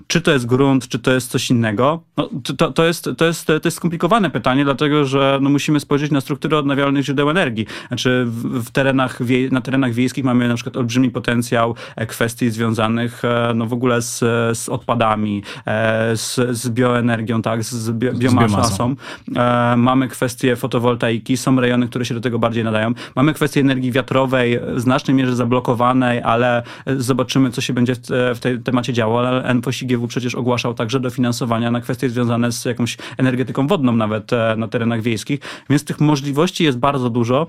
czy 0.06 0.20
to 0.20 0.32
jest 0.32 0.46
grunt, 0.46 0.88
czy 0.88 0.98
to 0.98 1.12
jest 1.12 1.30
coś 1.30 1.50
innego, 1.50 2.02
no, 2.16 2.30
to, 2.44 2.54
to, 2.56 2.84
jest, 2.84 3.10
to, 3.16 3.24
jest, 3.24 3.46
to 3.46 3.60
jest 3.64 3.76
skomplikowane 3.76 4.30
pytanie, 4.30 4.64
dlatego 4.64 5.04
że 5.04 5.38
no, 5.42 5.50
musimy 5.50 5.80
spojrzeć 5.80 6.10
na 6.10 6.20
strukturę 6.20 6.58
odnawialnych 6.58 7.04
źródeł 7.04 7.30
energii. 7.30 7.66
Znaczy 7.88 8.24
w, 8.26 8.64
w 8.64 8.70
terenach 8.70 9.22
wie, 9.22 9.48
na 9.50 9.60
terenach 9.60 9.92
wiejskich 9.92 10.24
mamy 10.24 10.48
na 10.48 10.54
przykład 10.54 10.76
olbrzymi 10.76 11.10
potencjał 11.10 11.74
e, 11.96 12.06
kwestii 12.06 12.50
związanych 12.50 13.24
e, 13.24 13.52
no, 13.54 13.66
w 13.66 13.72
ogóle 13.72 14.02
z, 14.02 14.18
z 14.58 14.68
odpadami, 14.68 15.42
e, 15.66 16.16
z, 16.16 16.40
z 16.50 16.68
bioenergią, 16.68 17.42
tak, 17.42 17.64
z 17.64 17.90
bio, 17.90 18.12
biomasą. 18.12 18.94
Mamy 19.76 20.08
kwestie 20.08 20.56
fotowoltaiki, 20.56 21.36
są 21.36 21.60
rejony, 21.60 21.88
które 21.88 22.04
się 22.04 22.14
do 22.14 22.20
tego 22.20 22.38
bardziej 22.38 22.64
nadają. 22.64 22.92
Mamy 23.16 23.34
kwestię 23.34 23.60
energii 23.60 23.92
wiatrowej, 23.92 24.60
w 24.74 24.80
znacznej 24.80 25.16
mierze 25.16 25.36
zablokowanej, 25.36 26.22
ale 26.22 26.62
zobaczymy, 26.86 27.50
co 27.50 27.60
się 27.60 27.72
będzie 27.72 27.94
w, 27.94 28.32
w 28.36 28.38
tej 28.40 28.60
temacie 28.60 28.92
działo. 28.92 29.28
Ale 29.28 29.54
NFOŚiGW 29.54 30.08
przecież 30.08 30.34
ogłaszał 30.34 30.74
także 30.74 31.00
dofinansowania 31.00 31.70
na 31.70 31.80
kwestie 31.80 32.10
związane 32.10 32.45
związane 32.50 32.52
z 32.52 32.64
jakąś 32.64 32.96
energetyką 33.18 33.66
wodną 33.66 33.92
nawet 33.92 34.32
e, 34.32 34.54
na 34.58 34.68
terenach 34.68 35.02
wiejskich, 35.02 35.40
więc 35.70 35.84
tych 35.84 36.00
możliwości 36.00 36.64
jest 36.64 36.78
bardzo 36.78 37.10
dużo. 37.10 37.46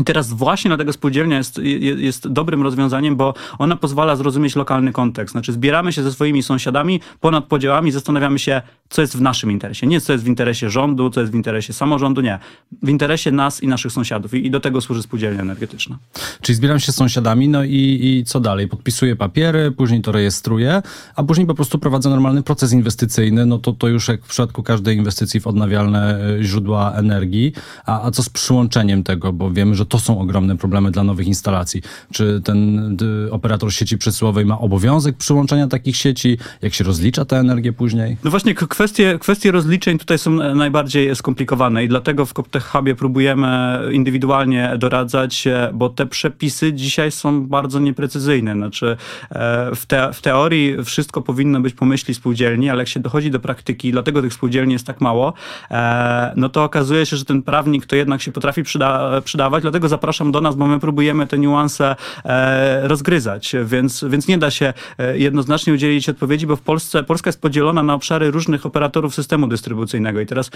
I 0.00 0.04
teraz 0.04 0.32
właśnie 0.32 0.68
dlatego 0.68 0.92
spółdzielnia 0.92 1.36
jest, 1.36 1.60
jest 1.96 2.28
dobrym 2.28 2.62
rozwiązaniem, 2.62 3.16
bo 3.16 3.34
ona 3.58 3.76
pozwala 3.76 4.16
zrozumieć 4.16 4.56
lokalny 4.56 4.92
kontekst. 4.92 5.32
Znaczy 5.32 5.52
zbieramy 5.52 5.92
się 5.92 6.02
ze 6.02 6.12
swoimi 6.12 6.42
sąsiadami 6.42 7.00
ponad 7.20 7.44
podziałami, 7.44 7.92
zastanawiamy 7.92 8.38
się, 8.38 8.62
co 8.88 9.02
jest 9.02 9.16
w 9.16 9.20
naszym 9.20 9.50
interesie. 9.50 9.86
Nie 9.86 10.00
co 10.00 10.12
jest 10.12 10.24
w 10.24 10.28
interesie 10.28 10.70
rządu, 10.70 11.10
co 11.10 11.20
jest 11.20 11.32
w 11.32 11.34
interesie 11.34 11.72
samorządu, 11.72 12.20
nie. 12.20 12.38
W 12.82 12.88
interesie 12.88 13.30
nas 13.30 13.62
i 13.62 13.66
naszych 13.66 13.92
sąsiadów. 13.92 14.34
I, 14.34 14.46
i 14.46 14.50
do 14.50 14.60
tego 14.60 14.80
służy 14.80 15.02
spółdzielnia 15.02 15.40
energetyczna. 15.40 15.98
Czyli 16.40 16.56
zbieram 16.56 16.80
się 16.80 16.92
z 16.92 16.94
sąsiadami, 16.94 17.48
no 17.48 17.64
i, 17.64 18.00
i 18.02 18.24
co 18.24 18.40
dalej? 18.40 18.68
Podpisuję 18.68 19.16
papiery, 19.16 19.70
później 19.70 20.02
to 20.02 20.12
rejestruję, 20.12 20.82
a 21.16 21.22
później 21.22 21.46
po 21.46 21.54
prostu 21.54 21.78
prowadzę 21.78 22.10
normalny 22.10 22.42
proces 22.42 22.72
inwestycyjny. 22.72 23.46
No 23.46 23.58
to, 23.58 23.72
to 23.72 23.88
już 23.88 24.08
jak 24.08 24.24
w 24.24 24.28
przypadku 24.28 24.62
każdej 24.62 24.96
inwestycji 24.96 25.40
w 25.40 25.46
odnawialne 25.46 26.18
e, 26.38 26.42
źródła 26.42 26.92
energii. 26.92 27.52
A, 27.86 28.06
a 28.06 28.10
co 28.10 28.22
z 28.22 28.28
przyłączeniem 28.28 29.02
tego? 29.02 29.32
Bo 29.32 29.50
wiemy, 29.50 29.74
że 29.74 29.79
to 29.84 29.98
są 29.98 30.20
ogromne 30.20 30.56
problemy 30.56 30.90
dla 30.90 31.04
nowych 31.04 31.26
instalacji. 31.26 31.82
Czy 32.12 32.40
ten 32.44 32.96
operator 33.30 33.72
sieci 33.72 33.98
przesyłowej 33.98 34.46
ma 34.46 34.58
obowiązek 34.58 35.16
przyłączenia 35.16 35.66
takich 35.66 35.96
sieci? 35.96 36.38
Jak 36.62 36.74
się 36.74 36.84
rozlicza 36.84 37.24
tę 37.24 37.36
energię 37.36 37.72
później? 37.72 38.16
No 38.24 38.30
właśnie, 38.30 38.54
kwestie, 38.54 39.18
kwestie 39.20 39.52
rozliczeń 39.52 39.98
tutaj 39.98 40.18
są 40.18 40.30
najbardziej 40.54 41.16
skomplikowane 41.16 41.84
i 41.84 41.88
dlatego 41.88 42.26
w 42.26 42.32
CopTech 42.32 42.64
Hubie 42.64 42.94
próbujemy 42.94 43.80
indywidualnie 43.92 44.74
doradzać, 44.78 45.44
bo 45.72 45.88
te, 45.88 46.06
przepisy 46.06 46.72
dzisiaj 46.72 47.10
są 47.10 47.46
bardzo 47.46 47.80
nieprecyzyjne. 47.80 48.54
Znaczy, 48.54 48.96
w, 49.76 49.82
te, 49.86 50.12
w 50.12 50.22
teorii 50.22 50.84
wszystko 50.84 51.22
powinno 51.22 51.60
być 51.60 51.74
po 51.74 51.84
myśli 51.84 52.14
spółdzielni, 52.14 52.70
ale 52.70 52.78
jak 52.78 52.88
się 52.88 53.00
dochodzi 53.00 53.30
do 53.30 53.40
praktyki, 53.40 53.92
dlatego 53.92 54.22
tych 54.22 54.34
spółdzielni 54.34 54.72
jest 54.72 54.86
tak 54.86 55.00
mało, 55.00 55.32
no 56.36 56.48
to 56.48 56.64
okazuje 56.64 57.06
się, 57.06 57.16
że 57.16 57.24
ten 57.24 57.42
prawnik 57.42 57.86
to 57.86 57.96
jednak 57.96 58.22
się 58.22 58.32
potrafi 58.32 58.62
przyda, 58.62 59.20
przydawać, 59.24 59.62
dlatego 59.70 59.88
zapraszam 59.88 60.32
do 60.32 60.40
nas, 60.40 60.54
bo 60.54 60.66
my 60.66 60.80
próbujemy 60.80 61.26
te 61.26 61.38
niuanse 61.38 61.96
rozgryzać, 62.82 63.56
więc, 63.64 64.04
więc 64.08 64.28
nie 64.28 64.38
da 64.38 64.50
się 64.50 64.72
jednoznacznie 65.14 65.72
udzielić 65.72 66.08
odpowiedzi, 66.08 66.46
bo 66.46 66.56
w 66.56 66.60
Polsce, 66.60 67.02
Polska 67.02 67.28
jest 67.28 67.40
podzielona 67.40 67.82
na 67.82 67.94
obszary 67.94 68.30
różnych 68.30 68.66
operatorów 68.66 69.14
systemu 69.14 69.46
dystrybucyjnego 69.46 70.20
i 70.20 70.26
teraz 70.26 70.50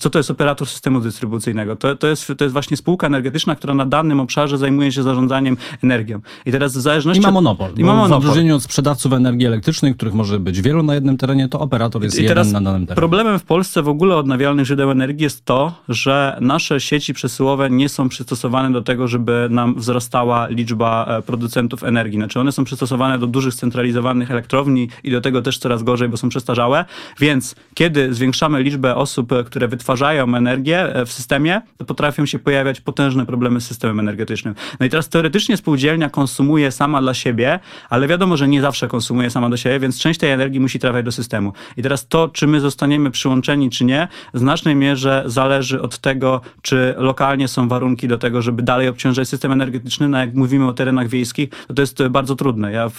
co 0.00 0.10
to 0.10 0.18
jest 0.18 0.30
operator 0.30 0.68
systemu 0.68 1.00
dystrybucyjnego? 1.00 1.76
To, 1.76 1.96
to, 1.96 2.06
jest, 2.06 2.32
to 2.38 2.44
jest 2.44 2.52
właśnie 2.52 2.76
spółka 2.76 3.06
energetyczna, 3.06 3.56
która 3.56 3.74
na 3.74 3.86
danym 3.86 4.20
obszarze 4.20 4.58
zajmuje 4.58 4.92
się 4.92 5.02
zarządzaniem 5.02 5.56
energią. 5.82 6.20
I 6.46 6.52
teraz 6.52 6.76
w 6.76 6.80
zależności... 6.80 7.22
I 7.22 7.26
ma 7.26 7.30
monopol. 7.30 7.70
I 7.76 7.84
ma 7.84 7.94
monopol. 7.94 8.20
W 8.20 8.24
odróżnieniu 8.24 8.56
od 8.56 8.62
sprzedawców 8.62 9.12
energii 9.12 9.46
elektrycznej, 9.46 9.94
których 9.94 10.14
może 10.14 10.40
być 10.40 10.62
wielu 10.62 10.82
na 10.82 10.94
jednym 10.94 11.16
terenie, 11.16 11.48
to 11.48 11.60
operator 11.60 12.02
jest 12.02 12.18
I 12.18 12.22
jeden 12.22 12.52
na 12.52 12.60
danym 12.60 12.86
terenie. 12.86 12.96
Problemem 12.96 13.38
w 13.38 13.44
Polsce 13.44 13.82
w 13.82 13.88
ogóle 13.88 14.16
odnawialnych 14.16 14.66
źródeł 14.66 14.90
energii 14.90 15.22
jest 15.22 15.44
to, 15.44 15.72
że 15.88 16.38
nasze 16.40 16.80
sieci 16.80 17.14
przesyłowe 17.14 17.70
nie 17.70 17.88
są 17.88 18.08
przystosowane 18.20 18.72
do 18.72 18.82
tego, 18.82 19.08
żeby 19.08 19.48
nam 19.50 19.74
wzrastała 19.74 20.48
liczba 20.48 21.06
e, 21.08 21.22
producentów 21.22 21.84
energii. 21.84 22.18
Znaczy 22.18 22.40
one 22.40 22.52
są 22.52 22.64
przystosowane 22.64 23.18
do 23.18 23.26
dużych 23.26 23.54
centralizowanych 23.54 24.30
elektrowni 24.30 24.88
i 25.04 25.10
do 25.10 25.20
tego 25.20 25.42
też 25.42 25.58
coraz 25.58 25.82
gorzej, 25.82 26.08
bo 26.08 26.16
są 26.16 26.28
przestarzałe. 26.28 26.84
Więc 27.20 27.54
kiedy 27.74 28.14
zwiększamy 28.14 28.62
liczbę 28.62 28.96
osób, 28.96 29.32
e, 29.32 29.44
które 29.44 29.68
wytwarzają 29.68 30.34
energię 30.34 30.94
e, 30.94 31.06
w 31.06 31.12
systemie, 31.12 31.62
to 31.76 31.84
potrafią 31.84 32.26
się 32.26 32.38
pojawiać 32.38 32.80
potężne 32.80 33.26
problemy 33.26 33.60
z 33.60 33.66
systemem 33.66 34.00
energetycznym. 34.00 34.54
No 34.80 34.86
i 34.86 34.90
teraz 34.90 35.08
teoretycznie 35.08 35.56
spółdzielnia 35.56 36.10
konsumuje 36.10 36.72
sama 36.72 37.00
dla 37.00 37.14
siebie, 37.14 37.58
ale 37.90 38.08
wiadomo, 38.08 38.36
że 38.36 38.48
nie 38.48 38.60
zawsze 38.60 38.88
konsumuje 38.88 39.30
sama 39.30 39.50
do 39.50 39.56
siebie, 39.56 39.80
więc 39.80 39.98
część 39.98 40.20
tej 40.20 40.30
energii 40.30 40.60
musi 40.60 40.78
trafiać 40.78 41.04
do 41.04 41.12
systemu. 41.12 41.52
I 41.76 41.82
teraz 41.82 42.08
to, 42.08 42.28
czy 42.28 42.46
my 42.46 42.60
zostaniemy 42.60 43.10
przyłączeni, 43.10 43.70
czy 43.70 43.84
nie, 43.84 44.08
w 44.34 44.38
znacznej 44.38 44.76
mierze 44.76 45.22
zależy 45.26 45.82
od 45.82 45.98
tego, 45.98 46.40
czy 46.62 46.94
lokalnie 46.98 47.48
są 47.48 47.68
warunki 47.68 48.09
do 48.10 48.18
tego, 48.18 48.42
żeby 48.42 48.62
dalej 48.62 48.88
obciążać 48.88 49.28
system 49.28 49.52
energetyczny. 49.52 50.08
No 50.08 50.18
jak 50.18 50.34
mówimy 50.34 50.66
o 50.66 50.72
terenach 50.72 51.08
wiejskich, 51.08 51.50
to 51.66 51.74
to 51.74 51.82
jest 51.82 52.08
bardzo 52.08 52.36
trudne. 52.36 52.72
Ja 52.72 52.90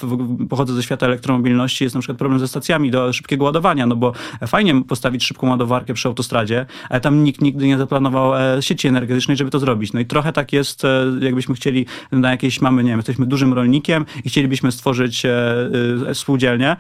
pochodzę 0.49 0.73
ze 0.73 0.83
świata 0.83 1.05
elektromobilności, 1.05 1.83
jest 1.83 1.95
na 1.95 2.01
przykład 2.01 2.17
problem 2.17 2.39
ze 2.39 2.47
stacjami 2.47 2.91
do 2.91 3.13
szybkiego 3.13 3.45
ładowania, 3.45 3.85
no 3.85 3.95
bo 3.95 4.13
fajnie 4.47 4.83
postawić 4.83 5.25
szybką 5.25 5.49
ładowarkę 5.49 5.93
przy 5.93 6.07
autostradzie, 6.07 6.65
ale 6.89 7.01
tam 7.01 7.23
nikt 7.23 7.41
nigdy 7.41 7.67
nie 7.67 7.77
zaplanował 7.77 8.35
e, 8.35 8.61
sieci 8.61 8.87
energetycznej, 8.87 9.37
żeby 9.37 9.51
to 9.51 9.59
zrobić. 9.59 9.93
No 9.93 9.99
i 9.99 10.05
trochę 10.05 10.33
tak 10.33 10.53
jest, 10.53 10.85
e, 10.85 11.05
jakbyśmy 11.19 11.55
chcieli 11.55 11.85
na 12.11 12.31
jakieś, 12.31 12.61
mamy, 12.61 12.83
nie 12.83 12.89
wiem, 12.89 12.99
jesteśmy 12.99 13.25
dużym 13.25 13.53
rolnikiem 13.53 14.05
i 14.25 14.29
chcielibyśmy 14.29 14.71
stworzyć 14.71 15.25
e, 15.25 16.13
spółdzielnię. 16.13 16.75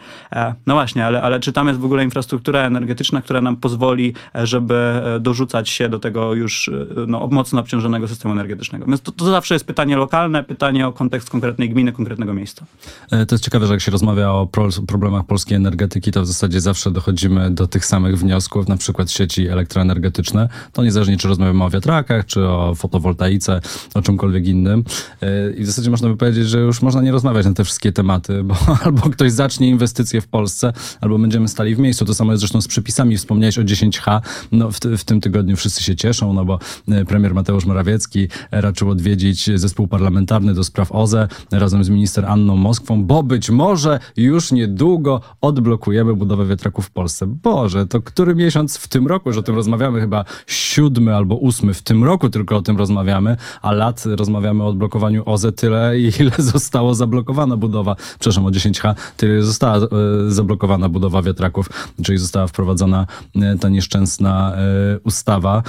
No 0.67 0.73
właśnie, 0.73 1.05
ale, 1.05 1.21
ale 1.21 1.39
czy 1.39 1.53
tam 1.53 1.67
jest 1.67 1.79
w 1.79 1.85
ogóle 1.85 2.03
infrastruktura 2.03 2.59
energetyczna, 2.59 3.21
która 3.21 3.41
nam 3.41 3.55
pozwoli, 3.55 4.13
żeby 4.43 5.01
dorzucać 5.19 5.69
się 5.69 5.89
do 5.89 5.99
tego 5.99 6.33
już 6.33 6.69
no, 7.07 7.27
mocno 7.27 7.59
obciążonego 7.59 8.07
systemu 8.07 8.20
energetycznego. 8.29 8.85
Więc 8.85 9.01
to, 9.01 9.11
to 9.11 9.25
zawsze 9.25 9.55
jest 9.55 9.65
pytanie 9.65 9.95
lokalne, 9.95 10.43
pytanie 10.43 10.87
o 10.87 10.93
kontekst 10.93 11.29
konkretnej 11.29 11.69
gminy, 11.69 11.91
konkretnego 11.91 12.33
miejsca. 12.33 12.65
To 13.09 13.35
jest 13.35 13.43
ciekawe, 13.43 13.67
że 13.67 13.73
jak 13.73 13.81
się 13.81 13.91
rozmawia 13.91 14.31
o 14.31 14.47
problemach 14.87 15.25
polskiej 15.25 15.55
energetyki, 15.55 16.11
to 16.11 16.21
w 16.21 16.27
zasadzie 16.27 16.61
zawsze 16.61 16.91
dochodzimy 16.91 17.51
do 17.51 17.67
tych 17.67 17.85
samych 17.85 18.17
wniosków, 18.17 18.67
na 18.67 18.77
przykład 18.77 19.11
sieci 19.11 19.47
elektroenergetyczne. 19.47 20.49
To 20.73 20.83
niezależnie, 20.83 21.17
czy 21.17 21.27
rozmawiamy 21.27 21.63
o 21.63 21.69
wiatrakach, 21.69 22.25
czy 22.25 22.47
o 22.47 22.75
fotowoltaice, 22.75 23.61
o 23.93 24.01
czymkolwiek 24.01 24.47
innym. 24.47 24.83
E, 25.21 25.51
I 25.51 25.63
w 25.63 25.67
zasadzie 25.67 25.89
można 25.89 26.09
by 26.09 26.17
powiedzieć, 26.17 26.47
że 26.47 26.59
już 26.59 26.81
można 26.81 27.01
nie 27.01 27.11
rozmawiać 27.11 27.45
na 27.45 27.53
te 27.53 27.63
wszystkie 27.63 27.91
tematy, 27.91 28.43
bo 28.43 28.55
albo 28.85 29.09
ktoś 29.09 29.31
zacznie 29.31 29.69
inwestycje 29.69 30.21
w 30.21 30.27
Polsce, 30.27 30.73
albo 31.01 31.19
będziemy 31.19 31.47
stali 31.47 31.75
w 31.75 31.79
miejscu. 31.79 32.05
To 32.05 32.13
samo 32.13 32.31
jest 32.31 32.39
zresztą 32.39 32.61
z 32.61 32.67
przepisami. 32.67 33.17
Wspomniałeś 33.17 33.59
o 33.59 33.61
10H. 33.61 34.21
No, 34.51 34.71
w, 34.71 34.79
w 34.79 35.03
tym 35.03 35.21
tygodniu 35.21 35.55
wszyscy 35.55 35.83
się 35.83 35.95
cieszą, 35.95 36.33
no 36.33 36.45
bo 36.45 36.59
e, 36.87 37.05
premier 37.05 37.33
Mateusz 37.33 37.65
Morawiecki 37.65 38.10
raczył 38.51 38.89
odwiedzić 38.89 39.49
zespół 39.55 39.87
parlamentarny 39.87 40.53
do 40.53 40.63
spraw 40.63 40.91
OZE 40.91 41.27
razem 41.51 41.83
z 41.83 41.89
minister 41.89 42.25
Anną 42.25 42.55
Moskwą, 42.55 43.03
bo 43.03 43.23
być 43.23 43.49
może 43.49 43.99
już 44.17 44.51
niedługo 44.51 45.21
odblokujemy 45.41 46.15
budowę 46.15 46.45
wiatraków 46.45 46.85
w 46.85 46.91
Polsce. 46.91 47.27
Boże, 47.27 47.87
to 47.87 48.01
który 48.01 48.35
miesiąc 48.35 48.77
w 48.77 48.87
tym 48.87 49.07
roku, 49.07 49.33
że 49.33 49.39
o 49.39 49.43
tym 49.43 49.55
rozmawiamy, 49.55 50.01
chyba 50.01 50.25
siódmy 50.47 51.15
albo 51.15 51.35
ósmy 51.35 51.73
w 51.73 51.81
tym 51.81 52.03
roku 52.03 52.29
tylko 52.29 52.57
o 52.57 52.61
tym 52.61 52.77
rozmawiamy, 52.77 53.37
a 53.61 53.71
lat 53.71 54.05
rozmawiamy 54.05 54.63
o 54.63 54.67
odblokowaniu 54.67 55.23
OZE 55.25 55.51
tyle, 55.51 55.99
ile 56.19 56.31
zostało 56.37 56.95
zablokowana 56.95 57.57
budowa, 57.57 57.95
przepraszam, 57.95 58.45
o 58.45 58.49
10H, 58.49 58.95
tyle 59.17 59.43
została 59.43 59.77
e, 59.77 59.87
zablokowana 60.27 60.89
budowa 60.89 61.21
wiatraków, 61.21 61.69
czyli 62.03 62.17
została 62.17 62.47
wprowadzona 62.47 63.07
e, 63.35 63.57
ta 63.57 63.69
nieszczęsna 63.69 64.55
e, 64.55 64.99
ustawa. 65.03 65.63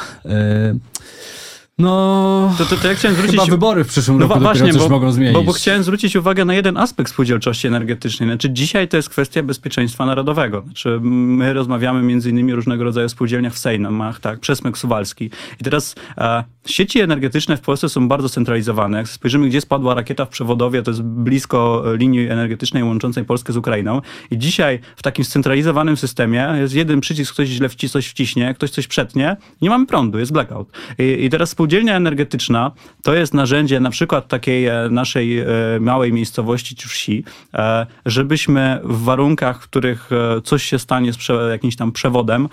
No, 1.79 2.55
to, 2.59 2.64
to, 2.64 2.76
to 2.76 2.88
ja 2.88 2.95
chciałem 2.95 3.17
zwrócić... 3.17 3.41
Chyba 3.41 3.50
wybory 3.50 3.85
w 3.85 3.88
przyszłym 3.88 4.19
no, 4.19 4.29
roku 4.29 4.41
właśnie, 4.41 4.73
coś 4.73 4.83
bo, 4.83 4.88
mogą 4.88 5.12
zmienić. 5.12 5.35
Bo, 5.35 5.43
bo 5.43 5.52
chciałem 5.52 5.83
zwrócić 5.83 6.17
uwagę 6.17 6.45
na 6.45 6.55
jeden 6.55 6.76
aspekt 6.76 7.11
spółdzielczości 7.11 7.67
energetycznej. 7.67 8.29
Znaczy 8.29 8.50
dzisiaj 8.50 8.88
to 8.88 8.97
jest 8.97 9.09
kwestia 9.09 9.43
bezpieczeństwa 9.43 10.07
narodowego. 10.07 10.62
Znaczy 10.64 11.00
my 11.02 11.52
rozmawiamy 11.52 12.02
między 12.02 12.31
innymi 12.31 12.52
o 12.52 12.57
różnego 12.57 12.85
rodzaju 12.85 13.09
spółdzielniach 13.09 13.52
w 13.52 13.59
Sejmach, 13.59 14.21
tak, 14.21 14.41
przesmyk 14.41 14.79
suwalski. 14.79 15.31
I 15.61 15.64
teraz 15.64 15.95
e, 16.19 16.45
sieci 16.67 17.00
energetyczne 17.00 17.57
w 17.57 17.61
Polsce 17.61 17.88
są 17.88 18.09
bardzo 18.09 18.29
centralizowane. 18.29 18.99
Jak 18.99 19.09
spojrzymy, 19.09 19.49
gdzie 19.49 19.61
spadła 19.61 19.95
rakieta 19.95 20.25
w 20.25 20.29
przewodowie, 20.29 20.83
to 20.83 20.91
jest 20.91 21.02
blisko 21.02 21.85
linii 21.93 22.29
energetycznej 22.29 22.83
łączącej 22.83 23.25
Polskę 23.25 23.52
z 23.52 23.57
Ukrainą. 23.57 24.00
I 24.31 24.38
dzisiaj 24.38 24.81
w 24.97 25.02
takim 25.02 25.25
scentralizowanym 25.25 25.97
systemie 25.97 26.49
jest 26.61 26.75
jeden 26.75 27.00
przycisk, 27.00 27.35
ktoś 27.35 27.49
źle 27.49 27.69
wci 27.69 27.88
coś 27.88 28.07
wciśnie, 28.07 28.55
ktoś 28.55 28.71
coś 28.71 28.87
przetnie, 28.87 29.37
nie 29.62 29.71
mamy 29.71 29.87
prądu, 29.87 30.19
jest 30.19 30.33
blackout. 30.33 30.69
I, 30.99 31.25
i 31.25 31.31
teraz 31.31 31.50
spółdzielnia 31.62 31.97
energetyczna 31.97 32.71
to 33.02 33.14
jest 33.14 33.35
narzędzie 33.35 33.81
na 33.81 33.90
przykład 33.90 34.28
takiej 34.28 34.66
e, 34.66 34.88
naszej 34.90 35.38
e, 35.38 35.47
małej 35.81 36.12
miejscowości 36.12 36.76
czy 36.76 36.88
wsi, 36.88 37.25
e, 37.54 37.87
żebyśmy 38.07 38.81
w 38.85 39.04
warunkach, 39.04 39.62
w 39.62 39.64
których 39.64 40.11
coś 40.45 40.62
się 40.62 40.78
stanie 40.78 41.12
z 41.12 41.16
jakimś 41.50 41.76
tam 41.76 41.92
przewodem, 41.92 42.49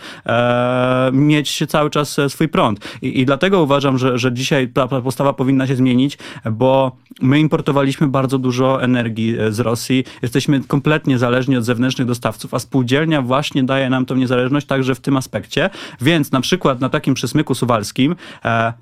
mieć 1.12 1.64
cały 1.68 1.90
czas 1.90 2.18
swój 2.28 2.48
prąd. 2.48 2.98
I, 3.02 3.20
i 3.20 3.26
dlatego 3.26 3.64
uważam, 3.64 3.98
że, 3.98 4.18
że 4.18 4.34
dzisiaj 4.34 4.68
ta 4.68 4.88
postawa 4.88 5.34
powinna 5.34 5.68
się 5.68 5.76
zmienić, 5.76 6.18
bo 6.52 6.98
my 7.22 7.40
importowaliśmy 7.40 8.08
bardzo 8.08 8.38
dużo 8.38 8.84
energii 8.84 9.36
z 9.50 9.60
Rosji. 9.60 10.04
Jesteśmy 10.22 10.62
kompletnie 10.68 11.18
zależni 11.18 11.58
od 11.58 11.64
zewnętrznych 11.64 12.08
dostawców, 12.08 12.54
a 12.54 12.60
spółdzielnia 12.60 13.22
właśnie 13.22 13.64
daje 13.64 13.90
nam 13.90 14.06
tą 14.06 14.16
niezależność 14.16 14.68
także 14.68 14.96
w 14.96 15.00
tym 15.00 15.18
aspekcie. 15.18 15.70
Więc 16.02 16.32
na 16.32 16.42
przykład 16.42 16.80
na 16.80 16.90
takim 16.90 17.14
przesmyku 17.14 17.56
suwalskim, 17.56 18.16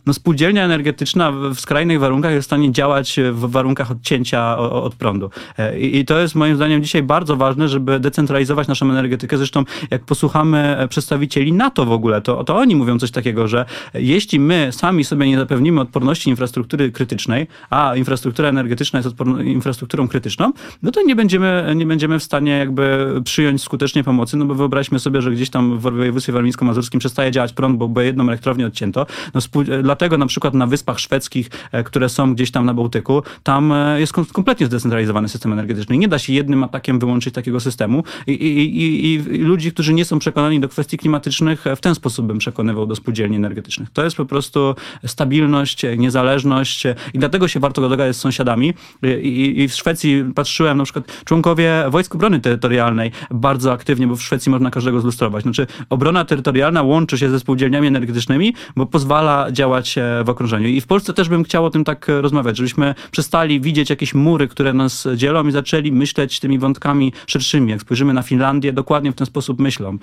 no 0.06 0.14
spółdzielnia 0.18 0.66
energetyczna 0.66 1.32
w 1.32 1.60
skrajnych 1.60 2.00
warunkach 2.00 2.32
jest 2.32 2.46
w 2.46 2.50
stanie 2.50 2.72
działać 2.72 3.20
w 3.32 3.52
warunkach 3.52 3.92
odcięcia 3.92 4.58
od 4.58 4.96
prądu. 4.96 5.30
E, 5.58 5.80
I 5.80 6.06
to 6.06 6.20
jest 6.20 6.36
moim 6.36 6.56
zdaniem 6.56 6.84
dzisiaj 6.84 7.04
bardzo 7.04 7.36
ważne, 7.36 7.68
żeby 7.68 8.00
decentralizować 8.00 8.68
naszą 8.68 8.90
energetykę. 8.90 9.38
Zresztą 9.38 9.64
jak 9.92 10.06
posłuchamy 10.06 10.88
przedstawicieli 10.90 11.54
NATO 11.54 11.86
w 11.86 11.92
ogóle, 11.92 12.22
to, 12.22 12.44
to 12.44 12.56
oni 12.56 12.76
mówią 12.76 13.00
coś 13.00 13.12
takiego, 13.12 13.48
że 13.48 13.66
jeśli 13.94 14.40
my 14.40 14.70
sami 14.72 15.04
sobie 15.04 15.28
nie 15.28 15.38
zapewnimy 15.38 15.82
odporności 15.82 16.30
infrastruktury 16.30 16.92
krytycznej, 16.92 17.48
a 17.70 17.96
infrastruktura 17.96 18.50
energetyczna 18.50 19.00
jest 19.00 19.16
infrastrukturą 19.44 20.08
krytyczną, 20.08 20.52
no 20.84 20.92
to 20.92 21.02
nie 21.02 21.16
będziemy, 21.16 21.74
nie 21.76 21.86
będziemy 21.86 22.20
w 22.20 22.24
stanie 22.24 22.52
jakby 22.52 23.08
przyjąć 23.24 23.64
skutecznie 23.64 24.04
pomocy, 24.04 24.38
no 24.38 24.46
bo 24.46 24.56
wyobraźmy 24.56 25.00
sobie, 25.00 25.22
że 25.22 25.32
gdzieś 25.32 25.50
tam 25.50 25.80
w 25.80 25.82
województwie 25.82 26.34
warmińsko-mazurskim 26.34 27.00
przestaje 27.00 27.32
działać 27.32 27.54
prąd, 27.54 27.78
bo, 27.78 27.88
bo 27.88 28.02
jedną 28.02 28.24
elektrownię 28.24 28.68
odcięto. 28.68 29.06
No, 29.34 29.42
dlatego 29.84 30.07
na 30.18 30.26
przykład 30.26 30.54
na 30.54 30.68
wyspach 30.68 31.00
szwedzkich, 31.00 31.50
e, 31.72 31.84
które 31.84 32.10
są 32.10 32.34
gdzieś 32.34 32.52
tam 32.52 32.66
na 32.66 32.74
Bałtyku, 32.74 33.24
tam 33.44 33.72
e, 33.72 34.00
jest 34.00 34.14
kompletnie 34.14 34.66
zdecentralizowany 34.66 35.30
system 35.30 35.54
energetyczny. 35.54 35.98
Nie 35.98 36.08
da 36.08 36.20
się 36.20 36.34
jednym 36.34 36.64
atakiem 36.64 37.00
wyłączyć 37.00 37.34
takiego 37.34 37.60
systemu 37.60 38.04
i, 38.28 38.32
i, 38.32 38.84
i, 38.84 39.14
i 39.14 39.38
ludzi, 39.38 39.72
którzy 39.72 39.94
nie 39.94 40.06
są 40.06 40.20
przekonani 40.20 40.60
do 40.60 40.70
kwestii 40.70 40.98
klimatycznych, 40.98 41.68
e, 41.68 41.76
w 41.76 41.82
ten 41.82 41.96
sposób 41.96 42.26
bym 42.26 42.38
przekonywał 42.38 42.86
do 42.86 42.96
spółdzielni 42.96 43.36
energetycznych. 43.36 43.90
To 43.94 44.04
jest 44.04 44.16
po 44.16 44.26
prostu 44.26 44.76
stabilność, 45.06 45.86
niezależność 45.98 46.84
i 47.14 47.20
dlatego 47.20 47.48
się 47.48 47.60
warto 47.60 47.82
dogadać 47.82 48.16
z 48.16 48.20
sąsiadami. 48.20 48.74
I, 49.22 49.68
w 49.70 49.74
Szwecji 49.74 50.26
patrzyłem 50.36 50.78
na 50.78 50.84
przykład 50.84 51.24
członkowie 51.26 51.84
Wojsk 51.90 52.16
Obrony 52.16 52.40
Terytorialnej 52.40 53.12
bardzo 53.32 53.72
aktywnie, 53.72 54.08
bo 54.08 54.16
w 54.16 54.22
Szwecji 54.22 54.50
można 54.50 54.72
każdego 54.72 55.02
zlustrować. 55.02 55.44
Znaczy 55.44 55.68
obrona 55.90 56.26
terytorialna 56.26 56.82
łączy 56.82 57.18
się 57.18 57.30
ze 57.30 57.40
spółdzielniami 57.40 57.88
energetycznymi, 57.88 58.54
bo 58.76 58.86
pozwala 58.86 59.52
działać 59.52 59.97
e, 59.98 60.24
w 60.24 60.30
okrążeniu. 60.30 60.68
I 60.68 60.82
w 60.82 60.88
Polsce 60.88 61.14
też 61.14 61.30
bym 61.30 61.44
chciał 61.44 61.66
o 61.66 61.70
tym 61.70 61.84
tak 61.84 62.10
e, 62.10 62.22
rozmawiać, 62.22 62.58
żebyśmy 62.58 62.96
przestali 63.12 63.62
widzieć 63.62 63.90
jakieś 63.90 64.14
mury, 64.14 64.48
które 64.48 64.74
nas 64.74 65.08
dzielą 65.16 65.48
i 65.48 65.52
zaczęli 65.52 65.92
myśleć 65.92 66.40
tymi 66.40 66.60
wątkami 66.60 67.14
szerszymi. 67.28 67.72
Jak 67.72 67.82
spojrzymy 67.82 68.14
na 68.14 68.22
Finlandię, 68.22 68.74
dokładnie 68.74 69.12
w 69.12 69.16
ten 69.16 69.28
sposób 69.28 69.60
myślą. 69.60 69.98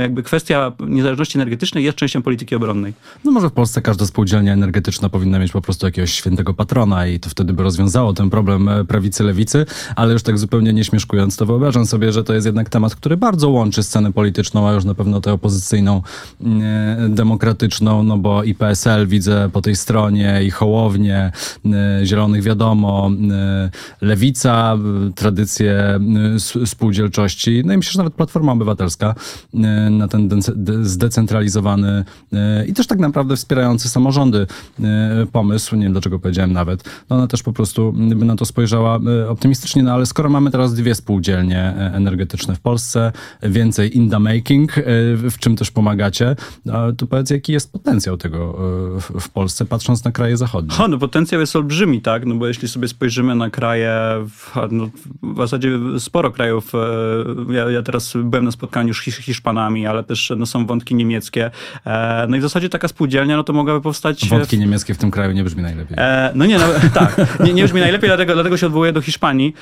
Jakby 0.00 0.22
kwestia 0.22 0.72
niezależności 0.80 1.38
energetycznej 1.38 1.84
jest 1.84 1.98
częścią 1.98 2.22
polityki 2.22 2.54
obronnej. 2.54 2.92
No 3.24 3.32
może 3.32 3.48
w 3.48 3.52
Polsce 3.52 3.82
każda 3.82 4.06
spółdzielnia 4.06 4.52
energetyczna 4.52 5.08
powinna 5.08 5.38
mieć 5.38 5.52
po 5.52 5.60
prostu 5.60 5.86
jakiegoś 5.86 6.12
świętego 6.12 6.54
patrona 6.54 7.06
i 7.06 7.20
to 7.20 7.30
wtedy 7.30 7.52
by 7.52 7.62
rozwiązało 7.62 8.12
ten 8.12 8.30
problem 8.30 8.70
prawicy, 8.88 9.24
lewicy, 9.24 9.66
ale 9.96 10.12
już 10.12 10.22
tak 10.22 10.38
zupełnie 10.38 10.72
nie 10.72 10.84
śmieszkując, 10.84 11.36
to 11.36 11.46
wyobrażam 11.46 11.86
sobie, 11.86 12.12
że 12.12 12.24
to 12.24 12.34
jest 12.34 12.46
jednak 12.46 12.68
temat, 12.68 12.94
który 12.94 13.16
bardzo 13.16 13.48
łączy 13.48 13.82
scenę 13.82 14.12
polityczną, 14.12 14.68
a 14.68 14.72
już 14.72 14.84
na 14.84 14.94
pewno 14.94 15.20
tę 15.20 15.32
opozycyjną, 15.32 16.02
demokratyczną, 17.08 18.02
no 18.02 18.18
bo 18.18 18.44
i 18.44 18.54
PSL 18.54 19.01
widzę 19.06 19.50
po 19.52 19.62
tej 19.62 19.76
stronie, 19.76 20.40
i 20.44 20.50
Hołownię, 20.50 21.32
Zielonych 22.04 22.42
wiadomo, 22.42 23.10
Lewica, 24.00 24.78
tradycje 25.14 26.00
spółdzielczości, 26.64 27.62
no 27.66 27.72
i 27.72 27.76
myślę, 27.76 27.92
że 27.92 27.98
nawet 27.98 28.14
Platforma 28.14 28.52
Obywatelska 28.52 29.14
na 29.90 30.08
ten 30.08 30.28
zdecentralizowany 30.82 32.04
i 32.66 32.72
też 32.72 32.86
tak 32.86 32.98
naprawdę 32.98 33.36
wspierający 33.36 33.88
samorządy 33.88 34.46
pomysł, 35.32 35.76
nie 35.76 35.82
wiem 35.82 35.92
dlaczego 35.92 36.18
powiedziałem 36.18 36.52
nawet, 36.52 36.84
no 37.10 37.16
ona 37.16 37.26
też 37.26 37.42
po 37.42 37.52
prostu 37.52 37.92
by 37.92 38.24
na 38.24 38.36
to 38.36 38.44
spojrzała 38.44 39.00
optymistycznie, 39.28 39.82
no 39.82 39.92
ale 39.92 40.06
skoro 40.06 40.30
mamy 40.30 40.50
teraz 40.50 40.74
dwie 40.74 40.94
spółdzielnie 40.94 41.74
energetyczne 41.76 42.54
w 42.54 42.60
Polsce, 42.60 43.12
więcej 43.42 43.96
in 43.96 44.10
the 44.10 44.18
making, 44.18 44.72
w 45.30 45.34
czym 45.38 45.56
też 45.56 45.70
pomagacie, 45.70 46.36
to 46.96 47.06
powiedz, 47.06 47.30
jaki 47.30 47.52
jest 47.52 47.72
potencjał 47.72 48.16
tego 48.16 48.58
w 49.00 49.28
Polsce, 49.28 49.64
patrząc 49.64 50.04
na 50.04 50.12
kraje 50.12 50.36
zachodnie? 50.36 50.76
O, 50.78 50.88
no 50.88 50.98
potencjał 50.98 51.40
jest 51.40 51.56
olbrzymi, 51.56 52.00
tak, 52.00 52.26
no 52.26 52.34
bo 52.34 52.46
jeśli 52.46 52.68
sobie 52.68 52.88
spojrzymy 52.88 53.34
na 53.34 53.50
kraje, 53.50 53.92
no, 54.70 54.90
w 55.22 55.36
zasadzie 55.36 55.78
sporo 55.98 56.30
krajów, 56.30 56.72
ja, 57.50 57.70
ja 57.70 57.82
teraz 57.82 58.12
byłem 58.24 58.44
na 58.44 58.50
spotkaniu 58.50 58.94
z 58.94 59.00
Hiszpanami, 59.00 59.86
ale 59.86 60.04
też 60.04 60.32
no, 60.36 60.46
są 60.46 60.66
wątki 60.66 60.94
niemieckie, 60.94 61.50
e, 61.86 62.26
no 62.28 62.36
i 62.36 62.40
w 62.40 62.42
zasadzie 62.42 62.68
taka 62.68 62.88
spółdzielnia, 62.88 63.36
no 63.36 63.44
to 63.44 63.52
mogłaby 63.52 63.80
powstać... 63.80 64.28
Wątki 64.28 64.58
niemieckie 64.58 64.94
w 64.94 64.98
tym 64.98 65.10
kraju 65.10 65.32
nie 65.32 65.44
brzmi 65.44 65.62
najlepiej. 65.62 65.96
E, 66.00 66.32
no 66.34 66.46
nie, 66.46 66.58
no, 66.58 66.64
tak, 66.94 67.40
nie, 67.40 67.52
nie 67.52 67.64
brzmi 67.64 67.80
najlepiej, 67.80 68.08
dlatego, 68.08 68.34
dlatego 68.34 68.56
się 68.56 68.66
odwołuję 68.66 68.92
do 68.92 69.00
Hiszpanii. 69.00 69.54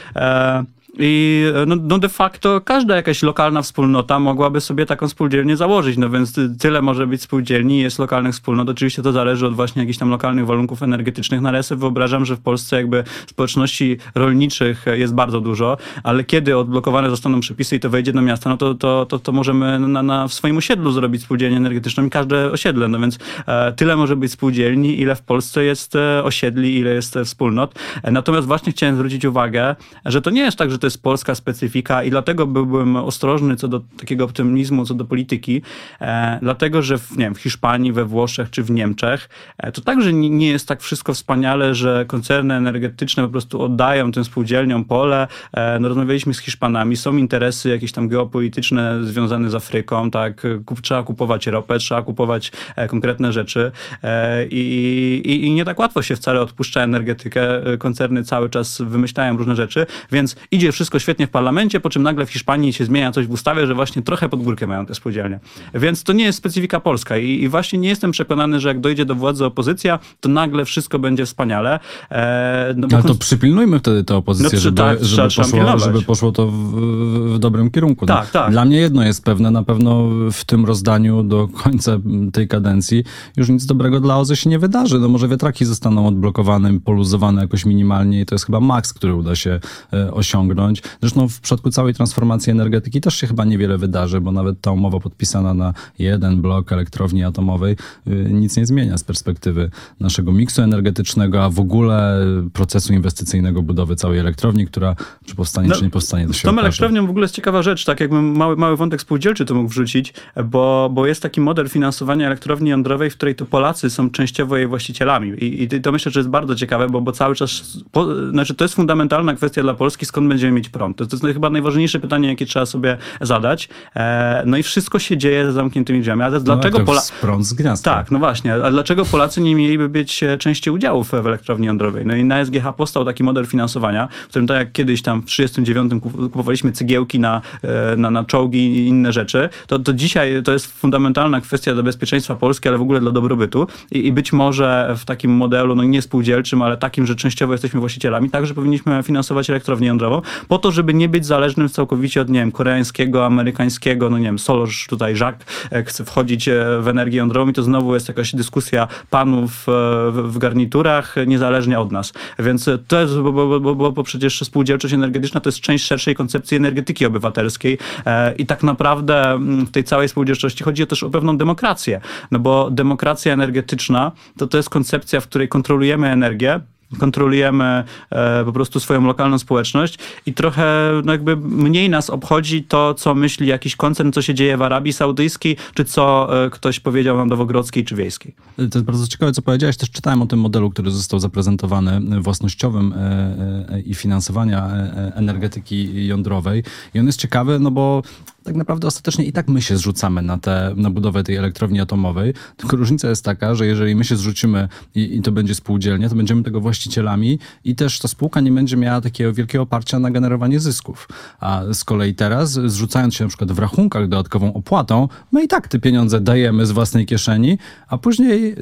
E, 0.99 1.03
i 1.03 1.45
no, 1.67 1.77
no, 1.83 1.99
de 1.99 2.09
facto 2.09 2.61
każda 2.61 2.97
jakaś 2.97 3.23
lokalna 3.23 3.63
wspólnota 3.63 4.19
mogłaby 4.19 4.61
sobie 4.61 4.87
taką 4.87 5.09
spółdzielnię 5.09 5.57
założyć, 5.57 5.97
no 5.97 6.11
więc 6.11 6.35
tyle 6.59 6.83
może 6.83 7.07
być 7.07 7.23
spółdzielni, 7.23 7.79
jest 7.79 7.99
lokalnych 7.99 8.33
wspólnot. 8.33 8.69
Oczywiście 8.69 9.03
to 9.03 9.13
zależy 9.13 9.47
od 9.47 9.55
właśnie 9.55 9.83
jakichś 9.83 9.99
tam 9.99 10.11
lokalnych 10.11 10.47
warunków 10.47 10.83
energetycznych. 10.83 11.41
Na 11.41 11.51
resę 11.51 11.77
wyobrażam, 11.77 12.25
że 12.25 12.37
w 12.37 12.41
Polsce 12.41 12.77
jakby 12.77 13.05
społeczności 13.27 13.97
rolniczych 14.15 14.87
jest 14.93 15.15
bardzo 15.15 15.41
dużo, 15.41 15.77
ale 16.03 16.25
kiedy 16.25 16.57
odblokowane 16.57 17.11
zostaną 17.11 17.41
przepisy 17.41 17.77
i 17.77 17.81
to 17.81 17.91
wejdzie 17.91 18.13
do 18.13 18.23
miasta, 18.23 18.51
no 18.51 18.57
to, 18.57 18.75
to, 18.75 19.07
to, 19.07 19.19
to 19.19 19.33
możemy 19.33 19.79
na, 19.79 20.03
na, 20.03 20.29
w 20.29 20.35
swoim 20.35 20.57
osiedlu 20.57 20.91
zrobić 20.93 21.23
spółdzielnię 21.23 21.57
energetyczną 21.57 22.07
i 22.07 22.11
każde 22.11 22.51
osiedle. 22.51 22.89
No 22.89 23.01
więc 23.01 23.19
e, 23.47 23.73
tyle 23.73 23.97
może 23.97 24.17
być 24.17 24.33
spółdzielni, 24.33 25.01
ile 25.01 25.17
w 25.17 25.23
Polsce 25.23 25.65
jest 25.65 25.97
e, 25.97 26.25
osiedli, 26.25 26.79
ile 26.79 26.95
jest 26.95 27.17
e, 27.17 27.25
wspólnot. 27.25 27.75
E, 28.03 28.11
natomiast 28.11 28.47
właśnie 28.47 28.73
chciałem 28.73 28.95
zwrócić 28.95 29.25
uwagę, 29.25 29.77
że 30.05 30.23
to 30.23 30.31
nie 30.31 30.41
jest 30.41 30.57
tak, 30.57 30.71
że 30.71 30.79
to 30.81 30.87
jest 30.87 31.03
polska 31.03 31.35
specyfika 31.35 32.03
i 32.03 32.11
dlatego 32.11 32.47
byłbym 32.47 32.97
ostrożny 32.97 33.57
co 33.57 33.69
do 33.69 33.81
takiego 33.99 34.25
optymizmu, 34.25 34.85
co 34.85 34.95
do 34.95 35.05
polityki, 35.05 35.63
e, 36.01 36.39
dlatego 36.43 36.83
że 36.83 36.99
w, 36.99 37.11
nie 37.11 37.25
wiem, 37.25 37.35
w 37.35 37.39
Hiszpanii, 37.39 37.93
we 37.93 38.05
Włoszech 38.05 38.51
czy 38.51 38.63
w 38.63 38.71
Niemczech 38.71 39.29
e, 39.59 39.73
to 39.73 39.81
także 39.81 40.13
nie 40.13 40.49
jest 40.49 40.69
tak 40.69 40.81
wszystko 40.81 41.15
wspaniale, 41.15 41.75
że 41.75 42.05
koncerny 42.09 42.55
energetyczne 42.55 43.23
po 43.23 43.29
prostu 43.29 43.63
oddają 43.63 44.13
tym 44.13 44.25
spółdzielniom 44.25 44.85
pole. 44.85 45.29
E, 45.53 45.79
no, 45.79 45.89
rozmawialiśmy 45.89 46.35
z 46.35 46.39
Hiszpanami, 46.39 46.97
są 46.97 47.17
interesy 47.17 47.69
jakieś 47.69 47.93
tam 47.93 48.09
geopolityczne 48.09 49.05
związane 49.05 49.51
z 49.51 49.55
Afryką, 49.55 50.11
tak, 50.11 50.47
Kup, 50.67 50.81
trzeba 50.81 51.03
kupować 51.03 51.47
ropę, 51.47 51.79
trzeba 51.79 52.03
kupować 52.03 52.53
e, 52.77 52.89
konkretne 52.89 53.33
rzeczy 53.33 53.73
e, 54.03 54.47
i, 54.47 55.23
i, 55.25 55.47
i 55.47 55.53
nie 55.53 55.65
tak 55.65 55.79
łatwo 55.79 56.03
się 56.03 56.17
wcale 56.17 56.41
odpuszcza 56.41 56.83
energetykę. 56.83 57.67
E, 57.67 57.77
koncerny 57.79 58.25
cały 58.25 58.51
czas 58.51 58.83
wymyślają 58.83 59.37
różne 59.37 59.57
rzeczy, 59.57 59.87
więc 60.13 60.37
idzie 60.51 60.70
wszystko 60.73 60.99
świetnie 60.99 61.27
w 61.27 61.31
parlamencie, 61.31 61.81
po 61.81 61.91
czym 61.91 62.03
nagle 62.03 62.27
w 62.27 62.31
Hiszpanii 62.31 62.73
się 62.73 62.85
zmienia 62.85 63.13
coś 63.13 63.27
w 63.27 63.31
ustawie, 63.31 63.67
że 63.67 63.75
właśnie 63.75 64.03
trochę 64.03 64.29
pod 64.29 64.43
górkę 64.43 64.67
mają 64.67 64.87
te 64.87 64.95
spółdzielnie. 64.95 65.41
Więc 65.75 66.03
to 66.03 66.13
nie 66.13 66.25
jest 66.25 66.39
specyfika 66.39 66.81
polska 66.81 67.19
i, 67.19 67.43
i 67.43 67.49
właśnie 67.49 67.79
nie 67.79 67.89
jestem 67.89 68.11
przekonany, 68.11 68.61
że 68.61 68.69
jak 68.69 68.81
dojdzie 68.81 69.05
do 69.05 69.15
władzy 69.15 69.45
opozycja, 69.45 69.99
to 70.21 70.29
nagle 70.29 70.65
wszystko 70.65 70.99
będzie 70.99 71.27
wspaniale. 71.27 71.81
E, 72.11 72.75
no 72.77 72.89
Ale 72.93 73.03
to 73.03 73.15
przypilnujmy 73.15 73.79
wtedy 73.79 74.05
tę 74.05 74.17
opozycję, 74.17 74.59
no, 74.59 74.61
żeby, 74.61 74.77
tak, 74.77 75.05
żeby, 75.05 75.29
poszło, 75.29 75.79
żeby 75.79 76.03
poszło 76.03 76.33
to 76.33 76.47
w, 76.47 77.35
w 77.35 77.39
dobrym 77.39 77.71
kierunku. 77.71 78.07
No, 78.09 78.15
tak, 78.15 78.31
tak. 78.31 78.51
Dla 78.51 78.65
mnie 78.65 78.77
jedno 78.77 79.05
jest 79.05 79.25
pewne, 79.25 79.51
na 79.51 79.63
pewno 79.63 80.09
w 80.33 80.45
tym 80.45 80.65
rozdaniu 80.65 81.23
do 81.23 81.49
końca 81.49 81.99
tej 82.33 82.49
kadencji 82.49 83.05
już 83.37 83.49
nic 83.49 83.67
dobrego 83.67 84.01
dla 84.01 84.19
OZE 84.19 84.37
się 84.37 84.51
nie 84.51 84.59
wydarzy. 84.59 84.99
No 84.99 85.09
może 85.09 85.29
wiatraki 85.29 85.65
zostaną 85.65 86.07
odblokowane, 86.07 86.81
poluzowane 86.81 87.43
jakoś 87.43 87.67
minimalnie 87.67 88.21
i 88.21 88.27
to 88.27 88.35
jest 88.35 88.47
chyba 88.47 88.61
maks, 88.61 88.93
który 88.93 89.15
uda 89.15 89.37
się 89.37 89.61
e, 89.93 90.15
osiągnąć. 90.61 90.83
Zresztą 91.01 91.29
w 91.29 91.41
przypadku 91.41 91.71
całej 91.71 91.95
transformacji 91.95 92.51
energetyki 92.51 93.01
też 93.01 93.15
się 93.15 93.27
chyba 93.27 93.45
niewiele 93.45 93.79
wydarzy, 93.79 94.21
bo 94.21 94.33
nawet 94.33 94.61
ta 94.61 94.71
umowa 94.71 95.01
podpisana 95.01 95.55
na 95.55 95.75
jeden 95.99 96.43
blok 96.43 96.73
elektrowni 96.73 97.25
atomowej 97.25 97.77
y, 98.07 98.29
nic 98.31 98.57
nie 98.57 98.67
zmienia 98.67 98.99
z 98.99 99.05
perspektywy 99.05 99.71
naszego 100.01 100.33
miksu 100.33 100.63
energetycznego, 100.63 101.45
a 101.45 101.51
w 101.51 101.61
ogóle 101.61 102.27
procesu 102.53 102.93
inwestycyjnego 102.93 103.63
budowy 103.63 103.97
całej 103.97 104.19
elektrowni, 104.19 104.67
która 104.67 104.97
czy 105.25 105.35
powstanie, 105.35 105.69
no, 105.69 105.75
czy 105.75 105.85
nie 105.85 105.91
powstanie, 105.91 106.27
to 106.27 106.33
się 106.33 106.39
Z 106.39 106.43
tą 106.43 106.59
elektrownią 106.59 107.07
w 107.07 107.11
ogóle 107.11 107.25
jest 107.25 107.35
ciekawa 107.35 107.63
rzecz, 107.63 107.85
tak 107.85 108.01
jakbym 108.01 108.37
mały, 108.37 108.57
mały 108.57 108.77
wątek 108.77 109.01
spółdzielczy 109.01 109.45
to 109.45 109.55
mógł 109.55 109.69
wrzucić, 109.69 110.15
bo, 110.45 110.91
bo 110.93 111.07
jest 111.07 111.23
taki 111.23 111.41
model 111.41 111.69
finansowania 111.69 112.27
elektrowni 112.27 112.71
jądrowej, 112.71 113.11
w 113.11 113.17
której 113.17 113.35
to 113.35 113.47
Polacy 113.47 113.91
są 113.91 114.11
częściowo 114.11 114.57
jej 114.57 114.67
właścicielami. 114.67 115.31
I, 115.31 115.63
i 115.63 115.81
to 115.81 115.93
myślę, 115.93 116.13
że 116.13 116.21
jest 116.21 116.31
bardzo 116.31 116.55
ciekawe, 116.55 116.89
bo, 116.89 117.01
bo 117.01 117.13
cały 117.13 117.35
czas, 117.35 117.79
po, 117.93 118.31
znaczy 118.31 118.55
to 118.55 118.65
jest 118.65 118.75
fundamentalna 118.75 119.35
kwestia 119.35 119.63
dla 119.63 119.75
Polski, 119.75 120.07
skąd 120.07 120.29
będziemy 120.51 120.61
mieć 120.61 120.69
prąd. 120.69 120.97
To, 120.97 121.07
to 121.07 121.27
jest 121.27 121.35
chyba 121.35 121.51
najważniejsze 121.51 122.01
pytanie, 122.01 122.29
jakie 122.29 122.47
trzeba 122.47 122.67
sobie 122.67 122.97
zadać. 123.21 123.69
E, 123.97 124.43
no 124.47 124.57
i 124.57 124.63
wszystko 124.63 124.99
się 124.99 125.17
dzieje 125.17 125.47
za 125.47 125.53
zamkniętymi 125.53 126.01
drzwiami. 126.01 126.23
Ale 126.23 126.41
dlaczego 126.41 126.79
no, 126.79 126.85
Polacy... 126.85 127.13
prąd 127.21 127.47
z 127.47 127.53
gniazda. 127.53 127.95
Tak, 127.95 128.11
no 128.11 128.19
właśnie. 128.19 128.55
A 128.55 128.71
dlaczego 128.71 129.05
Polacy 129.05 129.41
nie 129.41 129.55
mieliby 129.55 129.89
być 129.89 130.23
e, 130.23 130.39
częściej 130.39 130.75
udziałów 130.75 131.11
w 131.11 131.27
elektrowni 131.27 131.67
jądrowej? 131.67 132.07
No 132.07 132.17
i 132.17 132.25
na 132.25 132.45
SGH 132.45 132.73
powstał 132.77 133.05
taki 133.05 133.25
model 133.25 133.47
finansowania, 133.47 134.09
w 134.25 134.29
którym 134.29 134.47
tak 134.47 134.59
jak 134.59 134.73
kiedyś 134.73 135.03
tam 135.03 135.23
w 135.23 135.25
1939 135.25 136.03
kupowaliśmy 136.03 136.73
cegiełki 136.73 137.21
na, 137.21 137.43
e, 137.63 137.97
na, 137.97 138.11
na 138.11 138.25
czołgi 138.25 138.59
i 138.59 138.87
inne 138.87 139.13
rzeczy, 139.13 139.49
to, 139.67 139.79
to 139.79 139.93
dzisiaj 139.93 140.43
to 140.43 140.53
jest 140.53 140.67
fundamentalna 140.67 141.41
kwestia 141.41 141.75
dla 141.75 141.83
bezpieczeństwa 141.83 142.35
Polski, 142.35 142.69
ale 142.69 142.79
w 142.79 142.83
ogóle 142.83 143.01
dla 143.01 143.11
dobrobytu. 143.11 143.67
I, 143.91 144.07
i 144.07 144.13
być 144.13 144.33
może 144.33 144.95
w 144.99 145.05
takim 145.05 145.31
modelu, 145.31 145.75
no 145.75 145.85
nie 145.85 146.03
spółdzielczym, 146.03 146.63
ale 146.63 146.77
takim, 146.77 147.07
że 147.07 147.17
częściowo 147.17 147.53
jesteśmy 147.53 147.81
właścicielami, 147.81 148.31
także 148.31 148.55
powinniśmy 148.55 149.03
finansować 149.03 149.51
elektrownię 149.51 149.89
jądrową, 149.89 150.23
po 150.49 150.59
to, 150.59 150.73
żeby 150.73 150.95
nie 150.95 151.09
być 151.09 151.27
zależnym 151.27 151.69
całkowicie 151.69 152.21
od, 152.21 152.29
nie 152.29 152.41
wiem, 152.41 152.53
koreańskiego, 152.53 153.27
amerykańskiego, 153.27 154.11
no 154.11 154.19
nie 154.19 154.25
wiem, 154.25 154.39
Solarz 154.39 154.87
tutaj, 154.89 155.15
Jacques 155.21 155.47
chce 155.87 156.05
wchodzić 156.05 156.49
e, 156.49 156.65
w 156.81 156.89
energię 156.89 157.19
jądrową 157.19 157.51
i 157.51 157.55
to 157.55 157.63
znowu 157.63 157.95
jest 157.95 158.09
jakaś 158.09 158.35
dyskusja 158.35 158.89
panów 159.11 159.69
e, 159.69 159.73
w, 160.11 160.39
garniturach, 160.39 161.15
niezależnie 161.27 161.81
od 161.81 161.93
nas. 161.93 162.13
Więc 162.39 162.71
to 162.89 163.01
jest, 163.01 163.19
bo, 163.19 163.61
bo, 163.61 163.75
bo, 163.75 163.93
bo 163.93 164.03
przecież 164.03 164.41
spółdzielczość 164.41 164.95
energetyczna 164.95 165.41
to 165.41 165.49
jest 165.49 165.61
część 165.61 165.85
szerszej 165.85 166.15
koncepcji 166.15 166.57
energetyki 166.57 167.07
obywatelskiej 167.07 167.79
e, 168.07 168.35
i 168.35 168.47
tak 168.47 168.63
naprawdę 168.63 169.31
mm, 169.31 169.67
w 169.67 169.71
tej 169.71 169.85
całej 169.85 170.09
spółdzielczości 170.09 170.65
chodzi 170.65 170.87
też 170.87 171.03
o 171.03 171.11
pewną 171.11 171.37
demokrację, 171.37 172.01
no 172.31 172.39
bo 172.39 172.71
demokracja 172.71 173.33
energetyczna 173.33 174.13
to 174.39 174.47
to 174.47 174.57
jest 174.57 174.71
koncepcja, 174.71 175.21
w 175.21 175.27
której 175.27 175.49
kontrolujemy 175.49 176.09
energię, 176.09 176.61
kontrolujemy 176.99 177.85
e, 178.11 178.45
po 178.45 178.53
prostu 178.53 178.81
swoją 178.81 179.05
lokalną 179.05 179.39
społeczność 179.39 179.99
i 180.27 180.35
trochę 180.35 180.91
no 181.05 181.13
jakby 181.13 181.37
mniej 181.37 181.91
nas 181.91 182.11
obchodzi 182.11 182.65
to, 182.65 182.95
co 182.95 183.15
myśli 183.15 183.47
jakiś 183.47 183.77
koncern, 183.77 184.13
co 184.13 184.23
się 184.23 184.35
dzieje 184.35 184.57
w 184.57 184.63
Arabii 184.63 184.93
Saudyjskiej, 184.93 185.57
czy 185.75 185.85
co 185.85 186.29
e, 186.45 186.51
ktoś 186.51 186.81
powiedział 186.81 187.17
na 187.17 187.25
Nowogrodzkiej 187.25 187.85
czy 187.85 187.97
Wiejskiej. 187.97 188.35
To 188.57 188.63
jest 188.63 188.83
bardzo 188.83 189.07
ciekawe, 189.07 189.33
co 189.33 189.43
powiedziałeś. 189.43 189.77
Też 189.77 189.91
czytałem 189.91 190.23
o 190.23 190.27
tym 190.27 190.41
modelu, 190.41 190.71
który 190.71 190.91
został 190.91 191.21
zaprezentowany 191.21 192.21
własnościowym 192.21 192.95
e, 192.97 193.81
i 193.81 193.95
finansowania 193.95 194.71
energetyki 195.15 196.07
jądrowej. 196.07 196.65
I 196.95 197.01
on 197.01 197.07
jest 197.07 197.21
ciekawy, 197.21 197.59
no 197.59 197.71
bo 197.71 198.03
tak 198.45 198.57
naprawdę 198.57 198.87
ostatecznie 198.87 199.25
i 199.25 199.33
tak 199.33 199.49
my 199.49 199.63
się 199.63 199.77
zrzucamy 199.77 200.23
na, 200.23 200.39
te, 200.39 200.73
na 200.77 200.91
budowę 200.91 201.25
tej 201.25 201.37
elektrowni 201.37 201.81
atomowej, 201.81 202.35
tylko 202.57 202.77
różnica 202.77 203.09
jest 203.09 203.25
taka, 203.25 203.55
że 203.55 203.67
jeżeli 203.67 203.97
my 203.97 204.05
się 204.05 204.17
zrzucimy 204.17 204.69
i, 204.95 205.17
i 205.17 205.23
to 205.23 205.33
będzie 205.33 205.55
spółdzielnie, 205.55 206.09
to 206.09 206.15
będziemy 206.15 206.43
tego 206.43 206.61
właścicielami 206.61 207.39
i 207.65 207.75
też 207.75 207.99
ta 207.99 208.09
spółka 208.09 208.41
nie 208.41 208.53
będzie 208.53 208.77
miała 208.77 209.01
takiego 209.01 209.33
wielkiego 209.33 209.63
oparcia 209.63 209.99
na 209.99 210.11
generowanie 210.11 210.61
zysków. 210.61 211.09
A 211.41 211.63
z 211.73 211.85
kolei 211.85 212.15
teraz, 212.15 212.53
zrzucając 212.53 213.15
się 213.15 213.25
na 213.25 213.29
przykład 213.29 213.53
w 213.53 213.59
rachunkach 213.59 214.09
dodatkową 214.09 214.55
opłatą, 214.55 215.09
my 215.33 215.45
i 215.45 215.49
tak 215.49 215.69
te 215.69 215.79
pieniądze 215.79 216.21
dajemy 216.21 216.67
z 216.67 216.73
własnej 216.73 217.07
kieszeni, 217.07 217.59
a 217.89 217.99
później 217.99 218.55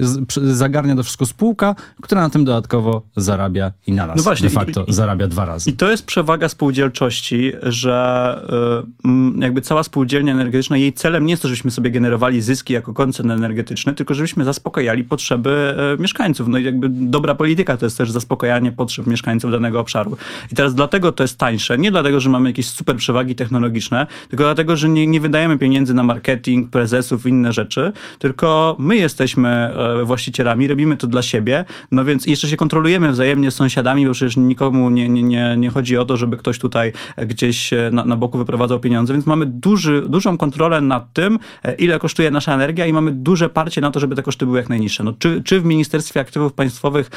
zagarnia 0.52 0.96
to 0.96 1.02
wszystko 1.02 1.26
spółka, 1.26 1.74
która 2.02 2.20
na 2.20 2.30
tym 2.30 2.44
dodatkowo 2.44 3.02
zarabia 3.16 3.72
i 3.86 3.92
na 3.92 4.06
nas 4.06 4.16
no 4.16 4.22
właśnie, 4.22 4.48
de 4.48 4.54
facto 4.54 4.84
i, 4.84 4.92
zarabia 4.92 5.28
dwa 5.28 5.44
razy. 5.44 5.70
I 5.70 5.72
to 5.72 5.90
jest 5.90 6.06
przewaga 6.06 6.48
spółdzielczości, 6.48 7.52
że 7.62 8.40
y, 9.04 9.40
jakby 9.40 9.60
cała 9.68 9.82
spółdzielnia 9.82 10.32
energetyczna, 10.32 10.76
jej 10.76 10.92
celem 10.92 11.26
nie 11.26 11.32
jest 11.32 11.42
to, 11.42 11.48
żebyśmy 11.48 11.70
sobie 11.70 11.90
generowali 11.90 12.40
zyski 12.40 12.72
jako 12.72 12.92
koncern 12.94 13.30
energetyczny, 13.30 13.94
tylko 13.94 14.14
żebyśmy 14.14 14.44
zaspokajali 14.44 15.04
potrzeby 15.04 15.74
y, 15.98 16.02
mieszkańców. 16.02 16.48
No 16.48 16.58
i 16.58 16.64
jakby 16.64 16.88
dobra 16.88 17.34
polityka 17.34 17.76
to 17.76 17.86
jest 17.86 17.98
też 17.98 18.10
zaspokajanie 18.10 18.72
potrzeb 18.72 19.06
mieszkańców 19.06 19.50
danego 19.50 19.80
obszaru. 19.80 20.16
I 20.52 20.54
teraz 20.54 20.74
dlatego 20.74 21.12
to 21.12 21.24
jest 21.24 21.38
tańsze, 21.38 21.78
nie 21.78 21.90
dlatego, 21.90 22.20
że 22.20 22.30
mamy 22.30 22.50
jakieś 22.50 22.68
super 22.68 22.96
przewagi 22.96 23.34
technologiczne, 23.34 24.06
tylko 24.28 24.44
dlatego, 24.44 24.76
że 24.76 24.88
nie, 24.88 25.06
nie 25.06 25.20
wydajemy 25.20 25.58
pieniędzy 25.58 25.94
na 25.94 26.02
marketing, 26.02 26.70
prezesów 26.70 27.26
inne 27.26 27.52
rzeczy, 27.52 27.92
tylko 28.18 28.76
my 28.78 28.96
jesteśmy 28.96 29.48
e, 29.48 30.04
właścicielami, 30.04 30.68
robimy 30.68 30.96
to 30.96 31.06
dla 31.06 31.22
siebie, 31.22 31.64
no 31.90 32.04
więc 32.04 32.26
jeszcze 32.26 32.48
się 32.48 32.56
kontrolujemy 32.56 33.12
wzajemnie 33.12 33.50
z 33.50 33.54
sąsiadami, 33.54 34.06
bo 34.06 34.12
przecież 34.12 34.36
nikomu 34.36 34.90
nie, 34.90 35.08
nie, 35.08 35.22
nie, 35.22 35.54
nie 35.58 35.70
chodzi 35.70 35.98
o 35.98 36.04
to, 36.04 36.16
żeby 36.16 36.36
ktoś 36.36 36.58
tutaj 36.58 36.92
gdzieś 37.26 37.72
e, 37.72 37.90
na, 37.92 38.04
na 38.04 38.16
boku 38.16 38.38
wyprowadzał 38.38 38.80
pieniądze, 38.80 39.12
więc 39.12 39.26
mamy 39.26 39.57
duży, 39.60 40.02
dużą 40.08 40.38
kontrolę 40.38 40.80
nad 40.80 41.12
tym, 41.12 41.38
e, 41.62 41.74
ile 41.74 41.98
kosztuje 41.98 42.30
nasza 42.30 42.54
energia 42.54 42.86
i 42.86 42.92
mamy 42.92 43.12
duże 43.12 43.48
parcie 43.48 43.80
na 43.80 43.90
to, 43.90 44.00
żeby 44.00 44.16
te 44.16 44.22
koszty 44.22 44.46
były 44.46 44.58
jak 44.58 44.68
najniższe. 44.68 45.04
No, 45.04 45.12
czy, 45.18 45.42
czy 45.42 45.60
w 45.60 45.64
Ministerstwie 45.64 46.20
Aktywów 46.20 46.52
Państwowych 46.52 47.10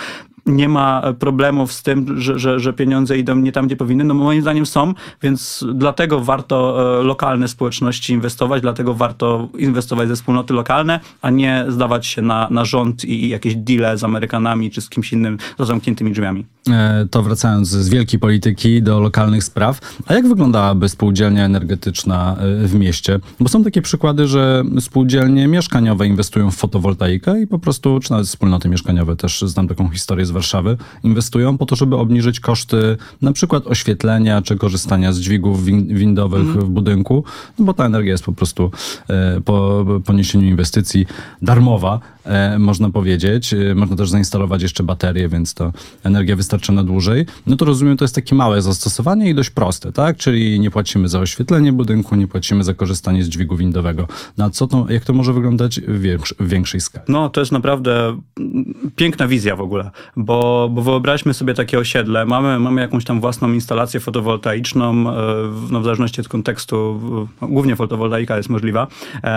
nie 0.45 0.69
ma 0.69 1.13
problemów 1.19 1.73
z 1.73 1.84
tym, 1.84 2.21
że, 2.21 2.39
że, 2.39 2.60
że 2.60 2.73
pieniądze 2.73 3.17
idą 3.17 3.36
nie 3.36 3.51
tam, 3.51 3.67
gdzie 3.67 3.75
powinny? 3.75 4.04
No 4.04 4.13
moim 4.13 4.41
zdaniem 4.41 4.65
są, 4.65 4.93
więc 5.21 5.65
dlatego 5.73 6.19
warto 6.19 6.77
lokalne 7.04 7.47
społeczności 7.47 8.13
inwestować, 8.13 8.62
dlatego 8.62 8.93
warto 8.93 9.49
inwestować 9.58 10.08
ze 10.08 10.15
wspólnoty 10.15 10.54
lokalne, 10.54 10.99
a 11.21 11.30
nie 11.30 11.65
zdawać 11.69 12.06
się 12.06 12.21
na, 12.21 12.47
na 12.51 12.65
rząd 12.65 13.06
i 13.06 13.30
jakieś 13.30 13.56
deale 13.56 13.97
z 13.97 14.04
Amerykanami 14.04 14.71
czy 14.71 14.82
z 14.82 14.89
kimś 14.89 15.13
innym 15.13 15.38
za 15.60 15.65
zamkniętymi 15.65 16.12
drzwiami. 16.12 16.45
E, 16.69 17.08
to 17.12 17.23
wracając 17.23 17.67
z 17.67 17.89
wielkiej 17.89 18.19
polityki 18.19 18.84
do 18.84 18.99
lokalnych 18.99 19.43
spraw. 19.43 19.80
A 20.08 20.13
jak 20.13 20.27
wyglądałaby 20.27 20.89
spółdzielnia 20.89 21.45
energetyczna 21.45 22.30
e, 22.37 22.67
w 22.67 22.75
mieście? 22.75 23.19
Bo 23.39 23.49
są 23.49 23.63
takie 23.63 23.81
przykłady, 23.81 24.27
że 24.27 24.63
spółdzielnie 24.79 25.47
mieszkaniowe 25.47 26.07
inwestują 26.07 26.51
w 26.51 26.55
fotowoltaikę 26.55 27.41
i 27.41 27.47
po 27.47 27.59
prostu, 27.59 27.99
czy 27.99 28.11
nawet 28.11 28.27
wspólnoty 28.27 28.69
mieszkaniowe, 28.69 29.15
też 29.15 29.41
znam 29.41 29.67
taką 29.67 29.89
historię 29.89 30.25
z 30.25 30.31
Warszawy, 30.31 30.77
inwestują 31.03 31.57
po 31.57 31.65
to, 31.65 31.75
żeby 31.75 31.95
obniżyć 31.95 32.39
koszty 32.39 32.97
na 33.21 33.31
przykład 33.31 33.67
oświetlenia 33.67 34.41
czy 34.41 34.57
korzystania 34.57 35.13
z 35.13 35.19
dźwigów 35.19 35.65
windowych 35.65 36.41
mm. 36.41 36.61
w 36.61 36.69
budynku, 36.69 37.23
no 37.59 37.65
bo 37.65 37.73
ta 37.73 37.85
energia 37.85 38.11
jest 38.11 38.23
po 38.23 38.33
prostu 38.33 38.71
e, 39.09 39.41
po 39.41 39.85
poniesieniu 40.05 40.47
inwestycji 40.47 41.05
darmowa, 41.41 41.99
e, 42.25 42.59
można 42.59 42.89
powiedzieć. 42.89 43.53
E, 43.53 43.75
można 43.75 43.95
też 43.95 44.09
zainstalować 44.09 44.61
jeszcze 44.61 44.83
baterie, 44.83 45.29
więc 45.29 45.53
to 45.53 45.73
energia 46.03 46.35
wystarcza 46.35 46.73
na 46.73 46.83
dłużej. 46.83 47.25
No 47.47 47.55
to 47.55 47.65
rozumiem, 47.65 47.97
to 47.97 48.03
jest 48.03 48.15
takie 48.15 48.35
małe 48.35 48.61
zastosowanie 48.61 49.29
i 49.29 49.35
dość 49.35 49.49
proste, 49.49 49.91
tak? 49.91 50.17
Czyli 50.17 50.59
nie 50.59 50.71
płacimy 50.71 51.09
za 51.09 51.19
oświetlenie 51.19 51.73
budynku, 51.73 52.15
nie 52.21 52.27
płacimy 52.27 52.63
za 52.63 52.73
korzystanie 52.73 53.23
z 53.23 53.29
dźwigu 53.29 53.55
windowego. 53.55 54.07
Na 54.38 54.49
co 54.49 54.67
to, 54.67 54.86
jak 54.89 55.05
to 55.05 55.13
może 55.13 55.34
wyglądać 55.34 55.81
w, 55.88 56.17
w 56.39 56.47
większej 56.49 56.81
skali? 56.81 57.05
No, 57.07 57.29
to 57.29 57.41
jest 57.41 57.51
naprawdę 57.51 58.17
piękna 58.95 59.27
wizja 59.27 59.55
w 59.55 59.62
ogóle, 59.62 59.91
bo, 60.17 60.69
bo 60.71 60.81
wyobraźmy 60.81 61.34
sobie 61.34 61.53
takie 61.53 61.79
osiedle. 61.79 62.25
Mamy, 62.25 62.60
mamy 62.60 62.81
jakąś 62.81 63.03
tam 63.03 63.21
własną 63.21 63.53
instalację 63.53 63.99
fotowoltaiczną, 63.99 64.93
no, 65.71 65.81
w 65.81 65.84
zależności 65.84 66.21
od 66.21 66.27
kontekstu, 66.27 67.01
głównie 67.41 67.75
fotowoltaika 67.75 68.38
jest 68.38 68.49
możliwa, 68.49 68.88
e, 69.23 69.27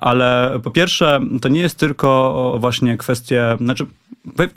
ale 0.00 0.60
po 0.62 0.70
pierwsze, 0.70 1.20
to 1.40 1.48
nie 1.48 1.60
jest 1.60 1.78
tylko 1.78 2.56
właśnie 2.60 2.96
kwestia, 2.96 3.56
znaczy 3.60 3.86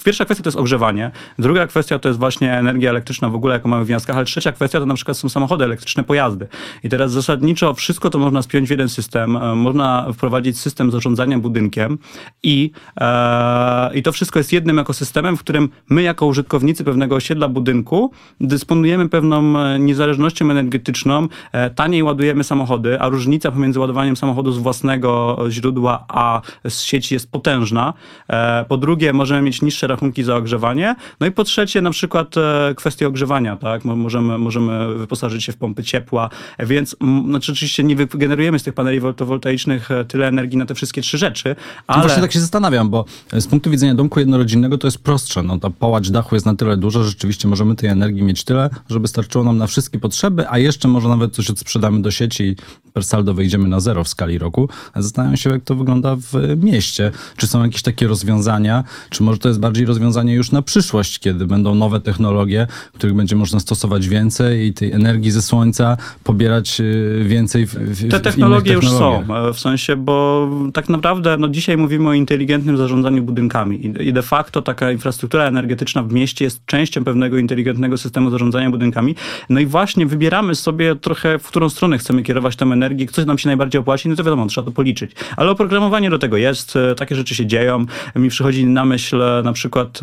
Pierwsza 0.06 0.26
kwestia 0.26 0.44
to 0.44 0.48
jest 0.48 0.58
ogrzewanie, 0.58 1.12
druga 1.40 1.68
kwestia 1.68 2.00
to 2.00 2.10
jest 2.10 2.20
właśnie 2.20 2.54
energia 2.54 2.90
elektryczna 2.90 3.30
w 3.30 3.36
ogóle, 3.36 3.54
jaką 3.54 3.70
mamy 3.70 3.86
w 3.86 3.90
miastach, 3.90 4.16
ale 4.16 4.26
trzecia 4.26 4.52
kwestia 4.52 4.80
to 4.80 4.86
na 4.86 4.94
przykład 4.94 5.18
są 5.18 5.30
samochody 5.30 5.64
elektryczne, 5.64 6.04
pojazdy. 6.04 6.48
I 6.84 6.90
teraz 6.90 7.12
zasadniczo 7.12 7.74
wszystko 7.74 8.10
to 8.10 8.20
można 8.20 8.42
spiąć 8.42 8.68
w 8.68 8.72
jeden 8.72 8.90
system, 8.90 9.38
e, 9.38 9.56
można 9.56 10.08
wprowadzić 10.14 10.60
system 10.60 10.92
zarządzania 10.92 11.40
budynkiem 11.40 11.98
i, 12.44 12.72
e, 13.02 13.96
i 13.96 14.04
to 14.04 14.12
wszystko 14.12 14.40
jest 14.40 14.54
jednym 14.54 14.80
ekosystemem, 14.80 15.38
w 15.38 15.40
którym 15.40 15.70
my 15.90 16.02
jako 16.02 16.26
użytkownicy 16.26 16.84
pewnego 16.84 17.16
osiedla 17.16 17.48
budynku 17.48 18.12
dysponujemy 18.42 19.10
pewną 19.10 19.60
e, 19.60 19.80
niezależnością 19.80 20.52
energetyczną, 20.52 21.28
e, 21.52 21.70
taniej 21.70 22.04
ładujemy 22.04 22.44
samochody, 22.44 23.00
a 23.00 23.10
różnica 23.10 23.52
pomiędzy 23.52 23.80
ładowaniem 23.80 24.16
samochodu 24.16 24.52
z 24.52 24.58
własnego 24.58 25.38
źródła 25.50 26.06
a 26.08 26.42
z 26.70 26.82
sieci 26.82 27.14
jest 27.14 27.32
potężna. 27.32 27.94
E, 28.28 28.66
po 28.66 28.78
drugie 28.78 29.14
możemy 29.14 29.42
mieć 29.42 29.57
niższe 29.62 29.88
rachunki 29.88 30.24
za 30.24 30.36
ogrzewanie. 30.36 30.96
No 31.20 31.28
i 31.28 31.32
po 31.32 31.44
trzecie, 31.44 31.82
na 31.82 31.92
przykład 31.92 32.38
e, 32.38 32.74
kwestie 32.76 33.08
ogrzewania, 33.08 33.56
tak? 33.56 33.86
Możemy, 33.86 34.38
możemy 34.38 34.96
wyposażyć 34.96 35.44
się 35.44 35.52
w 35.52 35.58
pompy 35.58 35.84
ciepła, 35.84 36.30
więc 36.60 36.96
znaczy 37.26 37.52
oczywiście 37.52 37.84
nie 37.84 37.96
wygenerujemy 37.96 38.60
z 38.60 38.64
tych 38.64 38.74
paneli 38.74 39.02
fotowoltaicznych 39.02 39.92
e, 39.92 40.06
tyle 40.06 40.28
energii 40.28 40.58
na 40.58 40.66
te 40.66 40.76
wszystkie 40.76 41.02
trzy 41.02 41.18
rzeczy, 41.18 41.56
ale... 41.88 41.98
No 41.98 42.08
właśnie 42.08 42.22
tak 42.22 42.32
się 42.32 42.40
zastanawiam, 42.40 42.90
bo 42.90 43.06
z 43.34 43.48
punktu 43.48 43.70
widzenia 43.70 43.96
domku 43.96 44.20
jednorodzinnego 44.20 44.78
to 44.78 44.88
jest 44.88 45.04
prostsze. 45.04 45.44
No 45.44 45.60
ta 45.60 45.70
połacz 45.70 46.10
dachu 46.10 46.36
jest 46.36 46.46
na 46.46 46.56
tyle 46.56 46.78
duża, 46.78 47.04
że 47.04 47.10
rzeczywiście 47.10 47.48
możemy 47.48 47.76
tej 47.76 47.90
energii 47.90 48.24
mieć 48.24 48.44
tyle, 48.44 48.70
żeby 48.90 49.08
starczyło 49.08 49.44
nam 49.44 49.58
na 49.58 49.68
wszystkie 49.68 50.00
potrzeby, 50.00 50.50
a 50.50 50.58
jeszcze 50.58 50.88
może 50.88 51.10
nawet 51.10 51.36
coś 51.36 51.50
odsprzedamy 51.50 52.02
do 52.02 52.12
sieci 52.12 52.44
i 52.44 52.56
per 52.94 53.06
saldo 53.06 53.34
wyjdziemy 53.34 53.68
na 53.68 53.80
zero 53.80 54.04
w 54.04 54.08
skali 54.08 54.38
roku. 54.38 54.70
Zastanawiam 54.96 55.38
się, 55.38 55.50
jak 55.50 55.64
to 55.64 55.76
wygląda 55.76 56.16
w 56.16 56.58
mieście. 56.64 57.12
Czy 57.38 57.48
są 57.48 57.64
jakieś 57.64 57.82
takie 57.82 58.08
rozwiązania, 58.08 58.84
czy 59.10 59.24
może 59.24 59.40
to 59.40 59.47
jest 59.48 59.60
bardziej 59.60 59.86
rozwiązanie 59.86 60.34
już 60.34 60.52
na 60.52 60.62
przyszłość, 60.62 61.20
kiedy 61.20 61.46
będą 61.46 61.76
nowe 61.76 62.00
technologie, 62.00 62.68
których 62.94 63.16
będzie 63.16 63.36
można 63.36 63.60
stosować 63.60 64.08
więcej 64.08 64.68
i 64.68 64.74
tej 64.74 64.92
energii 64.92 65.32
ze 65.32 65.42
słońca 65.42 65.98
pobierać 66.24 66.82
y, 66.82 67.24
więcej 67.28 67.68
w, 67.68 67.74
w 67.74 68.12
Te 68.12 68.20
technologie 68.20 68.74
już 68.74 68.90
są, 68.90 69.36
e, 69.36 69.54
w 69.54 69.60
sensie, 69.60 69.96
bo 69.96 70.48
tak 70.74 70.90
naprawdę 70.90 71.38
no 71.38 71.48
dzisiaj 71.48 71.78
mówimy 71.78 72.10
o 72.10 72.14
inteligentnym 72.14 72.78
zarządzaniu 72.78 73.24
budynkami 73.24 73.92
i 74.00 74.14
de 74.14 74.22
facto 74.22 74.62
taka 74.62 74.92
infrastruktura 74.92 75.44
energetyczna 75.44 76.04
w 76.04 76.14
mieście 76.14 76.46
jest 76.46 76.66
częścią 76.66 77.04
pewnego 77.04 77.38
inteligentnego 77.38 77.98
systemu 77.98 78.30
zarządzania 78.30 78.70
budynkami. 78.70 79.16
No 79.50 79.60
i 79.60 79.66
właśnie 79.66 80.06
wybieramy 80.06 80.56
sobie 80.56 80.96
trochę, 80.96 81.40
w 81.40 81.48
którą 81.48 81.70
stronę 81.70 81.98
chcemy 81.98 82.24
kierować 82.24 82.56
tę 82.56 82.66
energię, 82.66 83.08
co 83.12 83.26
nam 83.26 83.38
się 83.38 83.50
najbardziej 83.50 83.82
opłaci, 83.82 84.10
no 84.10 84.16
to 84.16 84.24
wiadomo, 84.24 84.46
trzeba 84.46 84.66
to 84.66 84.72
policzyć. 84.72 85.12
Ale 85.38 85.52
oprogramowanie 85.52 86.10
do 86.10 86.20
tego 86.20 86.38
jest, 86.38 86.76
e, 86.76 86.96
takie 86.96 87.16
rzeczy 87.16 87.36
się 87.36 87.46
dzieją. 87.46 87.86
Mi 88.16 88.30
przychodzi 88.30 88.66
na 88.66 88.86
myśl 88.86 89.22
na 89.44 89.54
przykład 89.54 90.00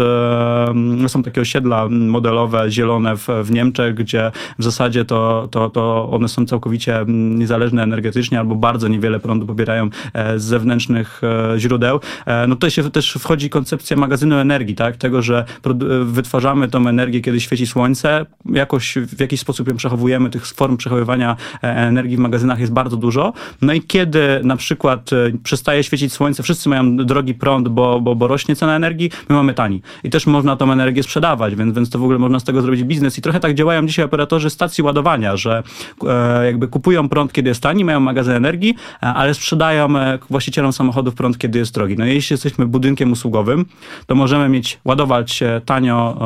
e, 1.05 1.09
są 1.09 1.23
takie 1.23 1.41
osiedla 1.41 1.89
modelowe, 1.89 2.71
zielone 2.71 3.17
w, 3.17 3.29
w 3.43 3.51
Niemczech, 3.51 3.95
gdzie 3.95 4.33
w 4.59 4.65
zasadzie 4.65 5.05
to, 5.05 5.49
to, 5.51 5.71
to 5.71 6.11
one 6.13 6.29
są 6.29 6.47
całkowicie 6.47 7.05
niezależne 7.09 7.83
energetycznie 7.83 8.39
albo 8.39 8.55
bardzo 8.55 8.89
niewiele 8.89 9.21
prądu 9.21 9.47
pobierają 9.47 9.89
e, 10.13 10.39
z 10.39 10.45
zewnętrznych 10.45 11.21
e, 11.55 11.59
źródeł. 11.59 12.01
No 12.49 12.55
tutaj 12.55 12.71
się 12.71 12.91
też 12.91 13.13
wchodzi 13.13 13.51
koncepcja 13.51 13.97
magazynu 13.97 14.37
energii, 14.37 14.75
tak? 14.75 14.97
Tego, 14.97 15.23
że 15.23 15.45
wytwarzamy 16.05 16.69
tą 16.69 16.89
energię, 16.89 17.21
kiedy 17.21 17.41
świeci 17.41 17.67
słońce, 17.67 18.27
jakoś 18.47 18.95
w 18.99 19.21
jakiś 19.21 19.41
sposób 19.41 19.69
ją 19.69 19.77
przechowujemy, 19.77 20.31
tych 20.31 20.47
form 20.47 20.77
przechowywania 20.77 21.37
energii 21.63 22.17
w 22.17 22.21
magazynach 22.21 22.61
jest 22.61 22.73
bardzo 22.73 22.97
dużo. 22.97 23.33
No 23.63 23.73
i 23.73 23.83
kiedy 23.83 24.41
na 24.45 24.57
przykład 24.57 25.11
przestaje 25.43 25.83
świecić 25.83 26.13
słońce, 26.13 26.43
wszyscy 26.43 26.69
mają 26.69 26.97
drogi 26.97 27.35
prąd, 27.35 27.69
bo, 27.69 28.01
bo, 28.01 28.15
bo 28.15 28.29
rośnie 28.29 28.57
cena 28.57 28.77
energii, 28.77 29.11
my 29.29 29.35
mamy 29.35 29.55
tani. 29.55 29.83
I 30.05 30.11
też 30.11 30.27
można 30.27 30.57
tą 30.57 30.73
energię 30.73 31.03
sprzedawać, 31.03 31.55
więc, 31.55 31.75
więc 31.75 31.91
to 31.91 31.99
w 31.99 32.03
ogóle 32.03 32.19
można 32.19 32.41
z 32.41 32.45
tego 32.45 32.63
zrobić 32.63 32.85
biznes. 32.85 33.19
I 33.19 33.23
trochę 33.23 33.41
tak 33.41 33.55
działają 33.55 33.87
dzisiaj 33.87 34.05
operatorzy 34.05 34.51
stacji 34.51 34.85
ładowania, 34.85 35.37
że 35.37 35.63
e, 36.07 36.47
jakby 36.47 36.69
kupują 36.69 37.09
prąd, 37.09 37.33
kiedy 37.33 37.49
jest 37.49 37.63
tani, 37.63 37.85
mają 37.85 38.01
magazyn 38.01 38.35
energii, 38.35 38.75
e, 39.03 39.07
ale 39.07 39.35
sprzedają 39.35 39.99
e, 39.99 40.19
właścicielom 40.31 40.73
samochodów 40.73 41.15
prąd, 41.15 41.39
kiedy 41.39 41.59
jest 41.59 41.75
drogi. 41.75 41.97
No 41.99 42.05
jeśli 42.05 42.35
jesteśmy 42.35 42.67
budynkiem 42.67 43.13
usługowym, 43.13 43.65
to 44.07 44.15
możemy 44.15 44.49
mieć, 44.49 44.81
ładować 44.85 45.43
tanio 45.65 46.17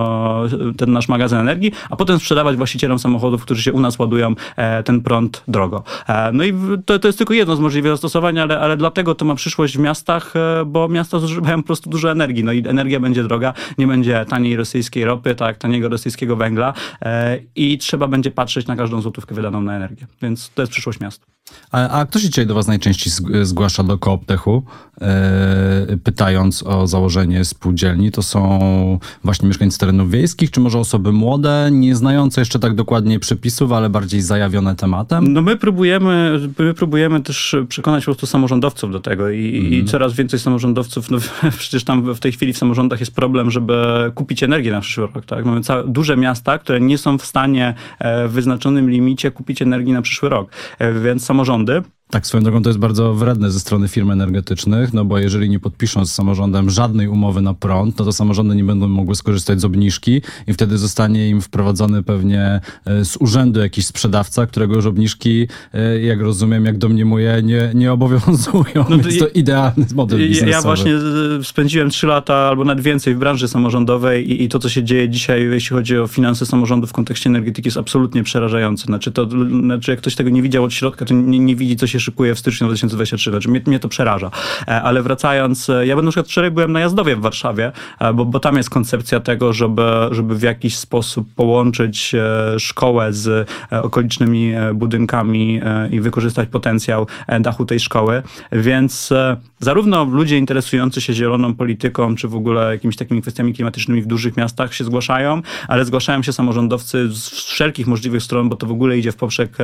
e, 0.71 0.75
ten 0.75 0.93
nasz 0.93 1.09
magazyn 1.09 1.39
energii, 1.39 1.73
a 1.91 1.97
potem 1.97 2.19
sprzedawać 2.19 2.57
właścicielom 2.57 2.99
samochodów, 2.99 3.43
którzy 3.43 3.63
się 3.63 3.73
u 3.73 3.81
nas 3.81 3.99
ładują 3.99 4.35
e, 4.57 4.83
ten 4.83 5.01
prąd 5.01 5.43
drogo. 5.49 5.83
E, 6.09 6.33
no 6.33 6.45
i 6.45 6.55
to, 6.85 6.99
to 6.99 7.09
jest 7.09 7.19
tylko 7.19 7.35
jedno 7.35 7.57
z 7.57 7.61
możliwych 7.61 7.93
zastosowań, 7.93 8.39
ale, 8.39 8.61
ale 8.61 8.77
dlatego 8.77 9.15
to 9.15 9.25
ma 9.25 9.35
przyszłość 9.35 9.77
w 9.77 9.81
miastach, 9.81 10.35
bo 10.67 10.89
miasta 10.89 11.19
zużywają 11.19 11.57
po 11.57 11.67
prostu 11.67 11.91
dużo 11.91 12.11
energii. 12.11 12.45
No 12.45 12.53
i 12.53 12.69
energia 12.69 12.88
będzie 13.01 13.22
droga, 13.24 13.55
nie 13.79 13.87
będzie 13.87 14.24
taniej 14.29 14.57
rosyjskiej 14.57 15.05
ropy, 15.05 15.35
tak, 15.35 15.59
taniego 15.59 15.88
rosyjskiego 15.88 16.37
węgla 16.37 16.74
e, 17.03 17.38
i 17.57 17.79
trzeba 17.79 18.09
będzie 18.09 18.31
patrzeć 18.31 18.66
na 18.66 18.77
każdą 18.77 19.01
złotówkę 19.01 19.35
wydaną 19.35 19.62
na 19.62 19.77
energię. 19.77 20.07
Więc 20.22 20.51
to 20.55 20.62
jest 20.62 20.72
przyszłość 20.72 21.01
miast. 21.01 21.38
A, 21.73 21.89
a 21.89 22.07
kto 22.07 22.19
się 22.19 22.29
dzisiaj 22.29 22.47
do 22.47 22.55
Was 22.55 22.67
najczęściej 22.67 23.13
zgłasza 23.43 23.83
do 23.83 23.99
Kooptechu, 23.99 24.63
e, 25.01 25.97
pytając 26.05 26.63
o 26.63 26.87
założenie 26.87 27.45
spółdzielni? 27.45 28.11
To 28.11 28.23
są 28.23 28.99
właśnie 29.25 29.49
mieszkańcy 29.49 29.79
terenów 29.79 30.11
wiejskich, 30.11 30.51
czy 30.51 30.61
może 30.61 30.79
osoby 30.79 31.13
młode, 31.13 31.69
nie 31.73 31.97
znające 31.97 32.41
jeszcze 32.41 32.59
tak 32.59 32.75
dokładnie 32.75 33.21
przepisów, 33.21 33.73
ale 33.73 33.91
bardziej 33.91 34.21
zajawione 34.21 34.77
tematem? 34.77 35.33
No 35.33 35.43
my 35.43 35.57
próbujemy, 35.57 36.41
my 36.59 36.75
próbujemy 36.75 37.21
też 37.21 37.57
przekonać 37.69 38.05
po 38.05 38.11
prostu 38.11 38.27
samorządowców 38.27 38.93
do 38.93 39.01
tego 39.01 39.31
i, 39.31 39.49
mm. 39.49 39.63
i 39.63 39.67
mhm. 39.67 39.87
coraz 39.87 40.13
więcej 40.13 40.41
samorządowców, 40.41 41.11
no 41.11 41.19
przecież 41.59 41.85
tam 41.85 42.15
w 42.15 42.21
tej 42.21 42.33
chwili 42.33 42.53
w 42.53 42.59
samorządach 42.59 43.01
jest 43.01 43.15
problem, 43.15 43.51
żeby 43.51 43.75
kupić 44.15 44.43
energię 44.43 44.73
na 44.73 44.81
przyszły 44.81 45.09
rok. 45.15 45.27
Tak? 45.27 45.45
Mamy 45.45 45.61
całe, 45.61 45.85
duże 45.87 46.17
miasta, 46.17 46.59
które 46.59 46.81
nie 46.81 46.99
są 46.99 47.19
w 47.19 47.27
stanie 47.27 47.75
e, 47.99 48.29
w 48.29 48.33
wyznaczonym 48.33 48.91
limicie 48.91 49.31
kupić 49.31 49.63
energii 49.63 49.93
na 49.93 50.03
przyszły 50.03 50.29
rok, 50.29 50.51
e, 50.79 50.93
więc 50.93 51.25
samorządy 51.38 51.83
tak, 52.11 52.27
swoją 52.27 52.42
drogą 52.42 52.62
to 52.62 52.71
jest 52.71 52.79
bardzo 52.79 53.14
wredne 53.14 53.51
ze 53.51 53.61
strony 53.61 53.88
firm 53.88 54.11
energetycznych, 54.11 54.92
no 54.92 55.05
bo 55.05 55.18
jeżeli 55.18 55.51
nie 55.51 55.61
podpiszą 55.61 56.07
z 56.07 56.12
samorządem 56.12 56.71
żadnej 56.71 57.09
umowy 57.09 57.42
na 57.42 57.55
prąd, 57.55 57.99
no 57.99 58.05
to 58.05 58.12
samorządy 58.12 58.57
nie 58.57 58.64
będą 58.64 58.88
mogły 58.88 59.14
skorzystać 59.14 59.61
z 59.61 59.64
obniżki 59.64 60.23
i 60.47 60.53
wtedy 60.53 60.79
zostanie 60.79 61.29
im 61.29 61.40
wprowadzony 61.40 62.03
pewnie 62.03 62.61
e, 62.85 63.05
z 63.05 63.16
urzędu 63.16 63.61
jakiś 63.61 63.87
sprzedawca, 63.87 64.47
którego 64.47 64.75
już 64.75 64.87
obniżki, 64.87 65.47
e, 65.75 66.01
jak 66.01 66.21
rozumiem, 66.21 66.64
jak 66.64 66.79
domniemuję, 66.79 67.42
nie, 67.44 67.71
nie 67.75 67.92
obowiązują. 67.92 68.64
No 68.75 68.85
to, 68.85 68.99
Więc 68.99 69.18
to 69.18 69.29
idealny 69.29 69.87
model 69.94 70.18
biznesowy. 70.18 70.51
Ja 70.51 70.62
właśnie 70.62 70.92
e, 70.94 71.44
spędziłem 71.44 71.90
trzy 71.90 72.07
lata 72.07 72.35
albo 72.35 72.64
nawet 72.64 72.85
więcej 72.85 73.14
w 73.14 73.18
branży 73.18 73.49
samorządowej 73.49 74.31
i, 74.31 74.42
i, 74.42 74.49
to, 74.49 74.59
co 74.59 74.68
się 74.68 74.85
dzieje 74.85 75.09
dzisiaj, 75.09 75.42
jeśli 75.42 75.77
chodzi 75.77 75.99
o 75.99 76.07
finanse 76.07 76.47
samorządów 76.47 76.90
w 76.90 76.92
kontekście 76.92 77.31
energetyki, 77.31 77.68
jest 77.68 77.79
absolutnie 77.79 78.23
przerażające. 78.23 78.85
Znaczy, 78.85 79.12
to, 79.12 79.29
znaczy 79.62 79.90
jak 79.90 80.01
ktoś 80.01 80.14
tego 80.14 80.31
nie 80.31 80.42
widział 80.42 80.64
od 80.64 80.75
środka, 80.75 81.05
to 81.05 81.14
nie, 81.14 81.38
nie 81.38 81.57
widzi, 81.57 81.77
co 81.77 81.87
się 81.87 81.98
szykuje 82.01 82.35
w 82.35 82.39
styczniu 82.39 82.67
2023. 82.67 83.31
Znaczy 83.31 83.49
mnie, 83.49 83.61
mnie 83.67 83.79
to 83.79 83.89
przeraża. 83.89 84.31
E, 84.69 84.83
ale 84.83 85.03
wracając, 85.03 85.71
e, 85.71 85.87
ja 85.87 85.97
na 85.97 86.03
przykład 86.03 86.27
wczoraj 86.27 86.51
byłem 86.51 86.73
na 86.73 86.81
Jazdowie 86.81 87.17
w 87.17 87.21
Warszawie, 87.21 87.73
e, 87.99 88.13
bo, 88.13 88.25
bo 88.25 88.41
tam 88.41 88.57
jest 88.57 88.71
koncepcja 88.71 89.21
tego, 89.21 89.53
żeby, 89.53 89.83
żeby 90.11 90.35
w 90.35 90.43
jakiś 90.43 90.77
sposób 90.77 91.29
połączyć 91.35 92.15
szkołę 92.59 93.13
z 93.13 93.51
okolicznymi 93.71 94.53
budynkami 94.75 95.61
i 95.91 96.01
wykorzystać 96.01 96.49
potencjał 96.49 97.07
dachu 97.41 97.65
tej 97.65 97.81
szkoły. 97.81 98.23
Więc 98.53 99.13
zarówno 99.59 100.05
ludzie 100.05 100.39
interesujący 100.39 101.01
się 101.01 101.13
zieloną 101.13 101.55
polityką, 101.55 102.15
czy 102.17 102.29
w 102.29 102.35
ogóle 102.35 102.73
jakimiś 102.73 102.97
takimi 102.97 103.23
kwestiami 103.23 103.55
klimatycznymi 103.55 104.03
w 104.03 104.07
dużych 104.07 104.37
miastach 104.37 104.75
się 104.75 104.85
zgłaszają, 104.85 105.43
ale 105.69 105.85
zgłaszają 105.85 106.23
się 106.23 106.33
samorządowcy 106.33 107.09
z 107.09 107.29
wszelkich 107.29 107.87
możliwych 107.87 108.23
stron, 108.23 108.49
bo 108.49 108.57
to 108.57 108.67
w 108.67 108.73
ogóle 108.73 108.99
idzie 108.99 109.13
w 109.13 109.17
poprzek 109.17 109.57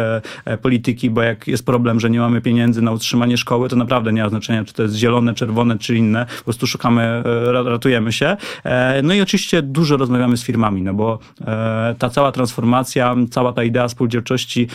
polityki, 0.63 1.11
bo 1.11 1.23
jak 1.23 1.49
jest 1.49 1.67
problem, 1.67 2.01
że 2.01 2.11
nie 2.11 2.24
mamy 2.25 2.41
pieniędzy 2.41 2.83
na 2.83 2.93
utrzymanie 2.93 3.37
szkoły, 3.37 3.69
to 3.69 3.77
naprawdę 3.77 4.13
nie 4.13 4.23
ma 4.23 4.29
znaczenia, 4.29 4.65
czy 4.65 4.75
to 4.75 4.83
jest 4.83 4.95
zielone, 4.95 5.35
czerwone, 5.35 5.79
czy 5.79 5.97
inne. 5.97 6.27
Po 6.39 6.45
prostu 6.45 6.67
szukamy, 6.67 7.03
e, 7.03 7.53
ratujemy 7.53 8.13
się. 8.13 8.37
E, 8.65 9.03
no 9.03 9.15
i 9.15 9.21
oczywiście 9.21 9.63
dużo 9.63 9.97
rozmawiamy 9.97 10.37
z 10.37 10.45
firmami, 10.45 10.83
no 10.83 10.95
bo 10.95 11.19
e, 11.47 11.95
ta 11.99 12.09
cała 12.09 12.33
transformacja, 12.33 13.17
cała 13.31 13.53
ta 13.53 13.65
idea 13.65 13.89
spółdzielczości, 13.89 14.69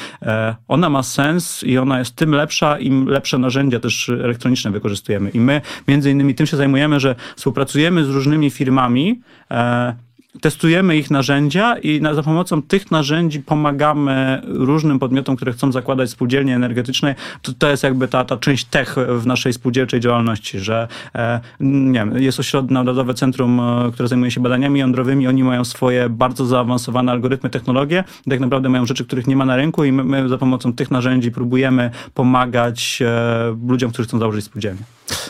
ona 0.68 0.90
ma 0.90 1.04
sens 1.04 1.64
i 1.64 1.78
ona 1.78 2.00
jest 2.00 2.16
tym 2.16 2.32
lepsza, 2.32 2.80
im 2.80 3.08
lepsze 3.08 3.38
narzędzia 3.38 3.80
też 3.80 4.10
elektroniczne 4.10 4.72
wykorzystujemy. 4.72 5.30
I 5.30 5.40
my 5.40 5.62
między 5.88 6.12
innymi 6.12 6.36
tym 6.36 6.48
się 6.48 6.58
zajmujemy, 6.58 7.00
że 7.00 7.16
współpracujemy 7.36 8.06
z 8.06 8.10
różnymi 8.10 8.50
firmami, 8.50 9.22
testujemy 10.42 10.98
ich 10.98 11.12
narzędzia 11.12 11.78
i 11.78 12.02
na, 12.02 12.14
za 12.14 12.24
pomocą 12.24 12.62
tych 12.62 12.92
narzędzi 12.92 13.40
pomagamy 13.40 14.42
różnym 14.46 15.00
podmiotom, 15.00 15.36
które 15.36 15.54
chcą 15.54 15.72
zakładać 15.72 16.10
spółdzielnie 16.10 16.56
energetyczne. 16.56 17.16
To, 17.42 17.54
to 17.54 17.70
jest 17.70 17.84
jakby 17.84 18.08
ta, 18.08 18.26
ta 18.26 18.38
część 18.38 18.66
tech 18.66 18.96
w 19.10 19.26
naszej 19.26 19.54
spółdzielczej 19.54 20.00
działalności, 20.00 20.60
że 20.60 20.88
e, 21.16 21.40
nie 21.60 22.00
wiem, 22.00 22.18
jest 22.18 22.40
ośrodek 22.40 22.72
Narodowe 22.72 23.14
Centrum, 23.14 23.60
e, 23.60 23.92
które 23.94 24.08
zajmuje 24.08 24.32
się 24.32 24.42
badaniami 24.42 24.80
jądrowymi, 24.80 25.28
oni 25.28 25.44
mają 25.44 25.66
swoje 25.66 26.10
bardzo 26.10 26.46
zaawansowane 26.46 27.12
algorytmy, 27.12 27.50
technologie, 27.50 28.04
tak 28.30 28.40
naprawdę 28.40 28.70
mają 28.70 28.86
rzeczy, 28.86 29.06
których 29.06 29.28
nie 29.28 29.36
ma 29.36 29.46
na 29.46 29.56
rynku 29.56 29.84
i 29.84 29.92
my, 29.92 30.04
my 30.04 30.30
za 30.30 30.38
pomocą 30.38 30.74
tych 30.74 30.92
narzędzi 30.92 31.32
próbujemy 31.32 31.92
pomagać 32.14 33.00
e, 33.02 33.58
ludziom, 33.68 33.92
którzy 33.92 34.08
chcą 34.08 34.20
założyć 34.20 34.46
spółdzielnię. 34.46 34.82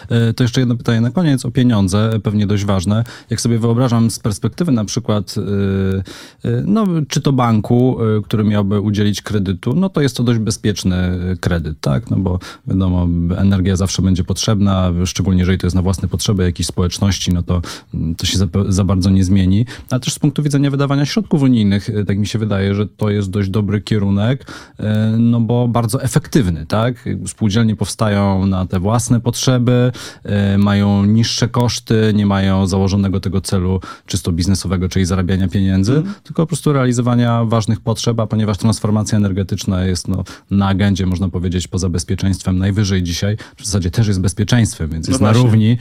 E, 0.09 0.33
to 0.33 0.43
jeszcze 0.43 0.59
jedno 0.59 0.75
pytanie 0.75 1.01
na 1.01 1.11
koniec 1.11 1.45
o 1.45 1.51
pieniądze, 1.51 2.11
pewnie 2.23 2.47
dość 2.47 2.65
ważne. 2.65 3.03
Jak 3.29 3.41
sobie 3.41 3.59
wyobrażam 3.59 4.11
z 4.11 4.19
perspektywy 4.19 4.71
na 4.71 4.85
przykład, 4.85 5.35
e, 5.37 6.49
e, 6.49 6.63
no, 6.65 6.85
czy 7.07 7.21
to 7.21 7.33
banku, 7.33 7.97
który 8.23 8.43
miałby 8.43 8.81
udzielić 8.81 9.21
kredytu, 9.21 9.75
no 9.75 9.89
to 9.89 10.01
jest 10.01 10.17
to 10.17 10.23
dość 10.23 10.39
bezpieczny 10.39 11.19
kredyt, 11.39 11.79
tak? 11.81 12.09
No 12.09 12.17
bo 12.17 12.39
wiadomo, 12.67 13.07
energia 13.37 13.75
zawsze 13.75 14.01
będzie 14.01 14.23
potrzebna, 14.23 14.91
szczególnie 15.05 15.39
jeżeli 15.39 15.57
to 15.57 15.67
jest 15.67 15.75
na 15.75 15.81
własne 15.81 16.07
potrzeby 16.07 16.43
jakiejś 16.43 16.67
społeczności, 16.67 17.33
no 17.33 17.43
to 17.43 17.61
mm, 17.93 18.15
to 18.15 18.25
się 18.25 18.37
za, 18.37 18.47
za 18.69 18.83
bardzo 18.83 19.09
nie 19.09 19.23
zmieni. 19.23 19.65
Ale 19.89 19.99
też 19.99 20.13
z 20.13 20.19
punktu 20.19 20.43
widzenia 20.43 20.71
wydawania 20.71 21.05
środków 21.05 21.41
unijnych, 21.41 21.89
tak 22.07 22.17
mi 22.17 22.27
się 22.27 22.39
wydaje, 22.39 22.75
że 22.75 22.87
to 22.87 23.09
jest 23.09 23.29
dość 23.29 23.49
dobry 23.49 23.81
kierunek, 23.81 24.45
no 25.17 25.41
bo 25.41 25.67
bardzo 25.67 26.03
efektywny, 26.03 26.65
tak? 26.65 27.09
Spółdzielnie 27.27 27.75
powstają 27.75 28.45
na 28.45 28.65
te 28.65 28.79
własne 28.79 29.21
potrzeby, 29.21 29.71
e, 29.71 29.98
mają 30.57 31.05
niższe 31.05 31.47
koszty, 31.47 32.11
nie 32.15 32.25
mają 32.25 32.67
założonego 32.67 33.19
tego 33.19 33.41
celu 33.41 33.81
czysto 34.05 34.31
biznesowego, 34.31 34.89
czyli 34.89 35.05
zarabiania 35.05 35.47
pieniędzy, 35.47 35.91
mm. 35.91 36.13
tylko 36.23 36.43
po 36.43 36.47
prostu 36.47 36.73
realizowania 36.73 37.45
ważnych 37.45 37.79
potrzeb, 37.79 38.19
a 38.19 38.27
ponieważ 38.27 38.57
transformacja 38.57 39.17
energetyczna 39.17 39.85
jest 39.85 40.07
no, 40.07 40.23
na 40.51 40.67
agendzie, 40.67 41.05
można 41.05 41.29
powiedzieć, 41.29 41.67
poza 41.67 41.89
bezpieczeństwem 41.89 42.57
najwyżej 42.57 43.03
dzisiaj, 43.03 43.37
w 43.57 43.65
zasadzie 43.65 43.91
też 43.91 44.07
jest 44.07 44.21
bezpieczeństwem, 44.21 44.89
więc 44.89 45.07
no 45.07 45.11
jest 45.11 45.21
właśnie. 45.21 45.37
na 45.37 45.43
równi 45.43 45.71
e, 45.71 45.77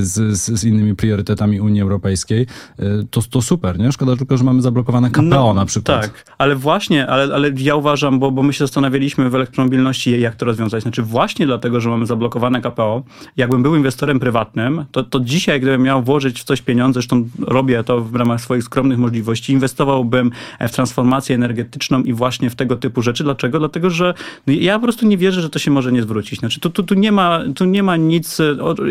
z, 0.00 0.38
z, 0.38 0.60
z, 0.60 0.64
innymi 0.64 0.96
priorytetami 0.96 1.60
Unii 1.60 1.82
Europejskiej, 1.82 2.46
e, 2.78 2.84
to, 3.10 3.22
to 3.22 3.42
super, 3.42 3.78
nie? 3.78 3.92
Szkoda 3.92 4.16
tylko, 4.16 4.36
że 4.36 4.44
mamy 4.44 4.62
zablokowane 4.62 5.10
KPO 5.10 5.22
no, 5.22 5.54
na 5.54 5.64
przykład. 5.64 6.00
Tak, 6.02 6.34
ale 6.38 6.56
właśnie, 6.56 7.06
ale, 7.06 7.34
ale 7.34 7.50
ja 7.58 7.74
uważam, 7.74 8.18
bo, 8.18 8.30
bo 8.30 8.42
my 8.42 8.52
się 8.52 8.58
zastanawialiśmy 8.58 9.30
w 9.30 9.34
elektromobilności, 9.34 10.20
jak 10.20 10.36
to 10.36 10.46
rozwiązać. 10.46 10.82
Znaczy 10.82 11.02
właśnie 11.02 11.46
dlatego, 11.46 11.80
że 11.80 11.90
mamy 11.90 12.06
zablokowane 12.06 12.60
KPO, 12.60 13.02
jakbym 13.36 13.62
był 13.62 13.76
inwestorem 13.76 14.20
prywatnym, 14.20 14.84
to, 14.92 15.02
to 15.02 15.20
dzisiaj, 15.20 15.60
gdybym 15.60 15.82
miał 15.82 16.02
włożyć 16.02 16.40
w 16.40 16.44
coś 16.44 16.62
pieniądze, 16.62 16.92
zresztą 16.92 17.28
robię 17.38 17.84
to 17.84 18.00
w 18.00 18.14
ramach 18.14 18.40
swoich 18.40 18.62
skromnych 18.62 18.98
możliwości, 18.98 19.52
inwestowałbym 19.52 20.30
w 20.60 20.70
transformację 20.70 21.34
energetyczną 21.34 22.02
i 22.02 22.12
właśnie 22.12 22.50
w 22.50 22.54
tego 22.54 22.76
typu 22.76 23.02
rzeczy. 23.02 23.24
Dlaczego? 23.24 23.58
Dlatego, 23.58 23.90
że 23.90 24.14
ja 24.46 24.78
po 24.78 24.82
prostu 24.82 25.06
nie 25.06 25.16
wierzę, 25.16 25.42
że 25.42 25.50
to 25.50 25.58
się 25.58 25.70
może 25.70 25.92
nie 25.92 26.02
zwrócić. 26.02 26.40
Znaczy, 26.40 26.60
tu, 26.60 26.70
tu, 26.70 26.82
tu, 26.82 26.94
nie, 26.94 27.12
ma, 27.12 27.40
tu 27.54 27.64
nie 27.64 27.82
ma 27.82 27.96
nic, 27.96 28.38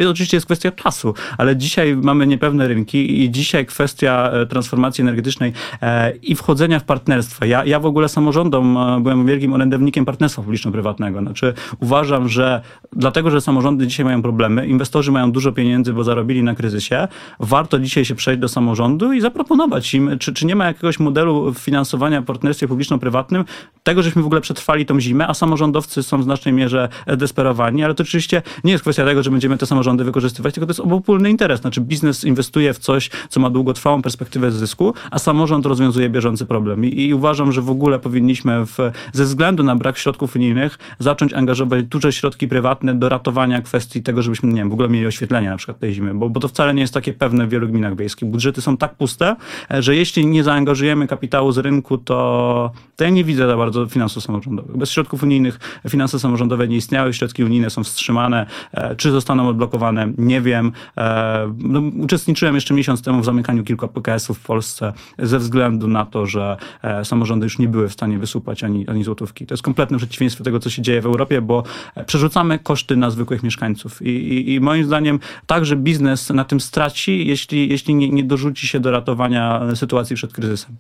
oczywiście 0.10 0.38
jest 0.38 0.46
kwestia 0.46 0.72
czasu, 0.72 1.14
ale 1.38 1.58
dzisiaj 1.58 1.96
mamy 1.96 2.28
niepewne 2.28 2.68
rynki 2.68 3.24
i 3.24 3.32
dzisiaj 3.32 3.66
kwestia 3.66 4.30
e, 4.34 4.46
transformacji 4.46 5.02
energetycznej 5.02 5.54
e, 5.82 6.12
i 6.12 6.36
wchodzenia 6.36 6.80
w 6.80 6.84
partnerstwa. 6.84 7.46
Ja, 7.46 7.66
ja 7.66 7.80
w 7.80 7.86
ogóle 7.86 8.10
samorządom 8.10 8.78
e, 8.78 9.00
byłem 9.02 9.26
wielkim 9.26 9.54
orędownikiem 9.54 10.06
partnerstwa 10.06 10.42
publiczno-prywatnego. 10.42 11.20
Znaczy, 11.20 11.54
uważam, 11.80 12.30
że 12.30 12.62
dlatego, 12.94 13.32
że 13.32 13.42
samorządy 13.42 13.88
dzisiaj 13.88 14.06
mają 14.06 14.15
problemy, 14.22 14.68
inwestorzy 14.68 15.12
mają 15.12 15.32
dużo 15.32 15.52
pieniędzy, 15.52 15.94
bo 15.94 16.04
zarobili 16.04 16.44
na 16.44 16.56
kryzysie, 16.56 17.08
warto 17.40 17.80
dzisiaj 17.80 18.06
się 18.06 18.16
przejść 18.16 18.42
do 18.42 18.48
samorządu 18.48 19.14
i 19.14 19.22
zaproponować 19.22 19.94
im, 19.94 20.20
czy, 20.20 20.34
czy 20.34 20.46
nie 20.46 20.56
ma 20.56 20.66
jakiegoś 20.66 21.00
modelu 21.00 21.54
finansowania 21.54 22.22
w 22.22 22.26
partnerstwie 22.26 22.68
publiczno-prywatnym, 22.68 23.46
tego, 23.84 24.04
żeśmy 24.04 24.22
w 24.22 24.26
ogóle 24.26 24.42
przetrwali 24.42 24.86
tą 24.86 25.00
zimę, 25.00 25.28
a 25.28 25.34
samorządowcy 25.34 26.04
są 26.04 26.18
w 26.18 26.24
znacznej 26.24 26.54
mierze 26.54 26.90
desperowani, 27.08 27.84
ale 27.84 27.94
to 27.94 28.04
oczywiście 28.04 28.42
nie 28.64 28.72
jest 28.72 28.82
kwestia 28.82 29.06
tego, 29.06 29.24
że 29.24 29.32
będziemy 29.32 29.58
te 29.58 29.66
samorządy 29.66 30.04
wykorzystywać, 30.04 30.54
tylko 30.54 30.66
to 30.66 30.70
jest 30.70 30.80
obopólny 30.80 31.30
interes. 31.30 31.62
Znaczy 31.62 31.82
biznes 31.82 32.24
inwestuje 32.24 32.74
w 32.74 32.80
coś, 32.80 33.10
co 33.30 33.40
ma 33.40 33.50
długotrwałą 33.50 34.02
perspektywę 34.02 34.52
zysku, 34.52 34.94
a 35.12 35.20
samorząd 35.20 35.66
rozwiązuje 35.66 36.10
bieżący 36.10 36.46
problem. 36.46 36.86
I, 36.86 37.02
i 37.02 37.14
uważam, 37.14 37.52
że 37.52 37.62
w 37.62 37.70
ogóle 37.70 38.00
powinniśmy 38.00 38.66
w, 38.66 38.78
ze 39.14 39.24
względu 39.24 39.64
na 39.64 39.76
brak 39.76 39.98
środków 39.98 40.36
unijnych 40.36 40.78
zacząć 41.00 41.34
angażować 41.34 41.86
duże 41.86 42.14
środki 42.14 42.48
prywatne 42.48 42.96
do 42.96 43.10
ratowania 43.10 43.62
kwestii 43.62 44.04
tego, 44.06 44.22
żebyśmy, 44.22 44.50
nie 44.50 44.56
wiem, 44.56 44.70
w 44.70 44.74
ogóle 44.74 44.90
mieli 44.90 45.08
oświetlenie 45.08 45.50
na 45.50 45.58
przykład 45.58 45.80
tej 45.80 45.94
zimy, 45.94 46.14
bo, 46.14 46.30
bo 46.30 46.40
to 46.40 46.48
wcale 46.48 46.74
nie 46.74 46.82
jest 46.82 46.94
takie 46.94 47.14
pewne 47.14 47.48
w 47.48 47.50
wielu 47.50 47.68
gminach 47.68 47.96
wiejskich. 47.96 48.30
Budżety 48.30 48.62
są 48.62 48.78
tak 48.78 48.96
puste, 48.96 49.36
e, 49.72 49.82
że 49.82 49.96
jeśli 49.96 50.26
nie 50.26 50.44
zaangażujemy 50.44 51.08
kapitału 51.08 51.52
z 51.52 51.58
rynku, 51.58 51.98
to, 51.98 52.72
to 52.96 53.04
ja 53.04 53.10
nie 53.10 53.24
widzę 53.24 53.48
za 53.48 53.58
bardzo 53.58 53.86
finansów 53.86 54.24
samorządowych. 54.24 54.78
Bez 54.78 54.92
środków 54.92 55.24
unijnych 55.24 55.60
finanse 55.90 56.20
samorządowe 56.20 56.68
nie 56.68 56.78
istniały, 56.78 57.14
środki 57.14 57.44
unijne 57.44 57.70
są 57.70 57.84
wstrzymane. 57.84 58.46
E, 58.72 58.96
czy 58.96 59.12
zostaną 59.12 59.48
odblokowane? 59.48 60.14
Nie 60.18 60.42
wiem. 60.42 60.72
E, 60.98 61.54
no, 61.58 61.82
uczestniczyłem 62.04 62.56
jeszcze 62.56 62.74
miesiąc 62.74 63.02
temu 63.02 63.22
w 63.22 63.26
zamykaniu 63.26 63.64
kilku 63.64 63.88
PKS-ów 63.88 64.40
w 64.40 64.46
Polsce 64.46 64.94
ze 65.20 65.40
względu 65.40 65.88
na 65.88 66.06
to, 66.06 66.26
że 66.26 66.58
samorządy 67.04 67.46
już 67.46 67.60
nie 67.60 67.68
były 67.68 67.90
w 67.90 67.94
stanie 67.94 68.20
wysupać 68.20 68.64
ani, 68.64 68.88
ani 68.88 69.04
złotówki. 69.04 69.46
To 69.46 69.54
jest 69.54 69.64
kompletne 69.64 69.98
przeciwieństwo 69.98 70.44
tego, 70.44 70.60
co 70.60 70.70
się 70.70 70.82
dzieje 70.82 71.02
w 71.02 71.06
Europie, 71.06 71.42
bo 71.42 71.64
przerzucamy 72.06 72.60
koszty 72.60 72.98
na 72.98 73.10
zwykłych 73.10 73.44
mieszkańców 73.44 73.95
I, 74.02 74.10
i, 74.10 74.54
i 74.54 74.60
moim 74.60 74.86
zdaniem 74.86 75.20
także 75.46 75.76
biznes 75.76 76.30
na 76.30 76.46
tym 76.46 76.60
straci, 76.60 77.28
jeśli, 77.28 77.70
jeśli 77.70 77.96
nie, 77.96 78.10
nie 78.10 78.24
dorzuci 78.24 78.68
się 78.68 78.80
do 78.80 78.92
ratowania 78.92 79.62
sytuacji 79.76 80.16
przed 80.16 80.34
kryzysem. 80.34 80.76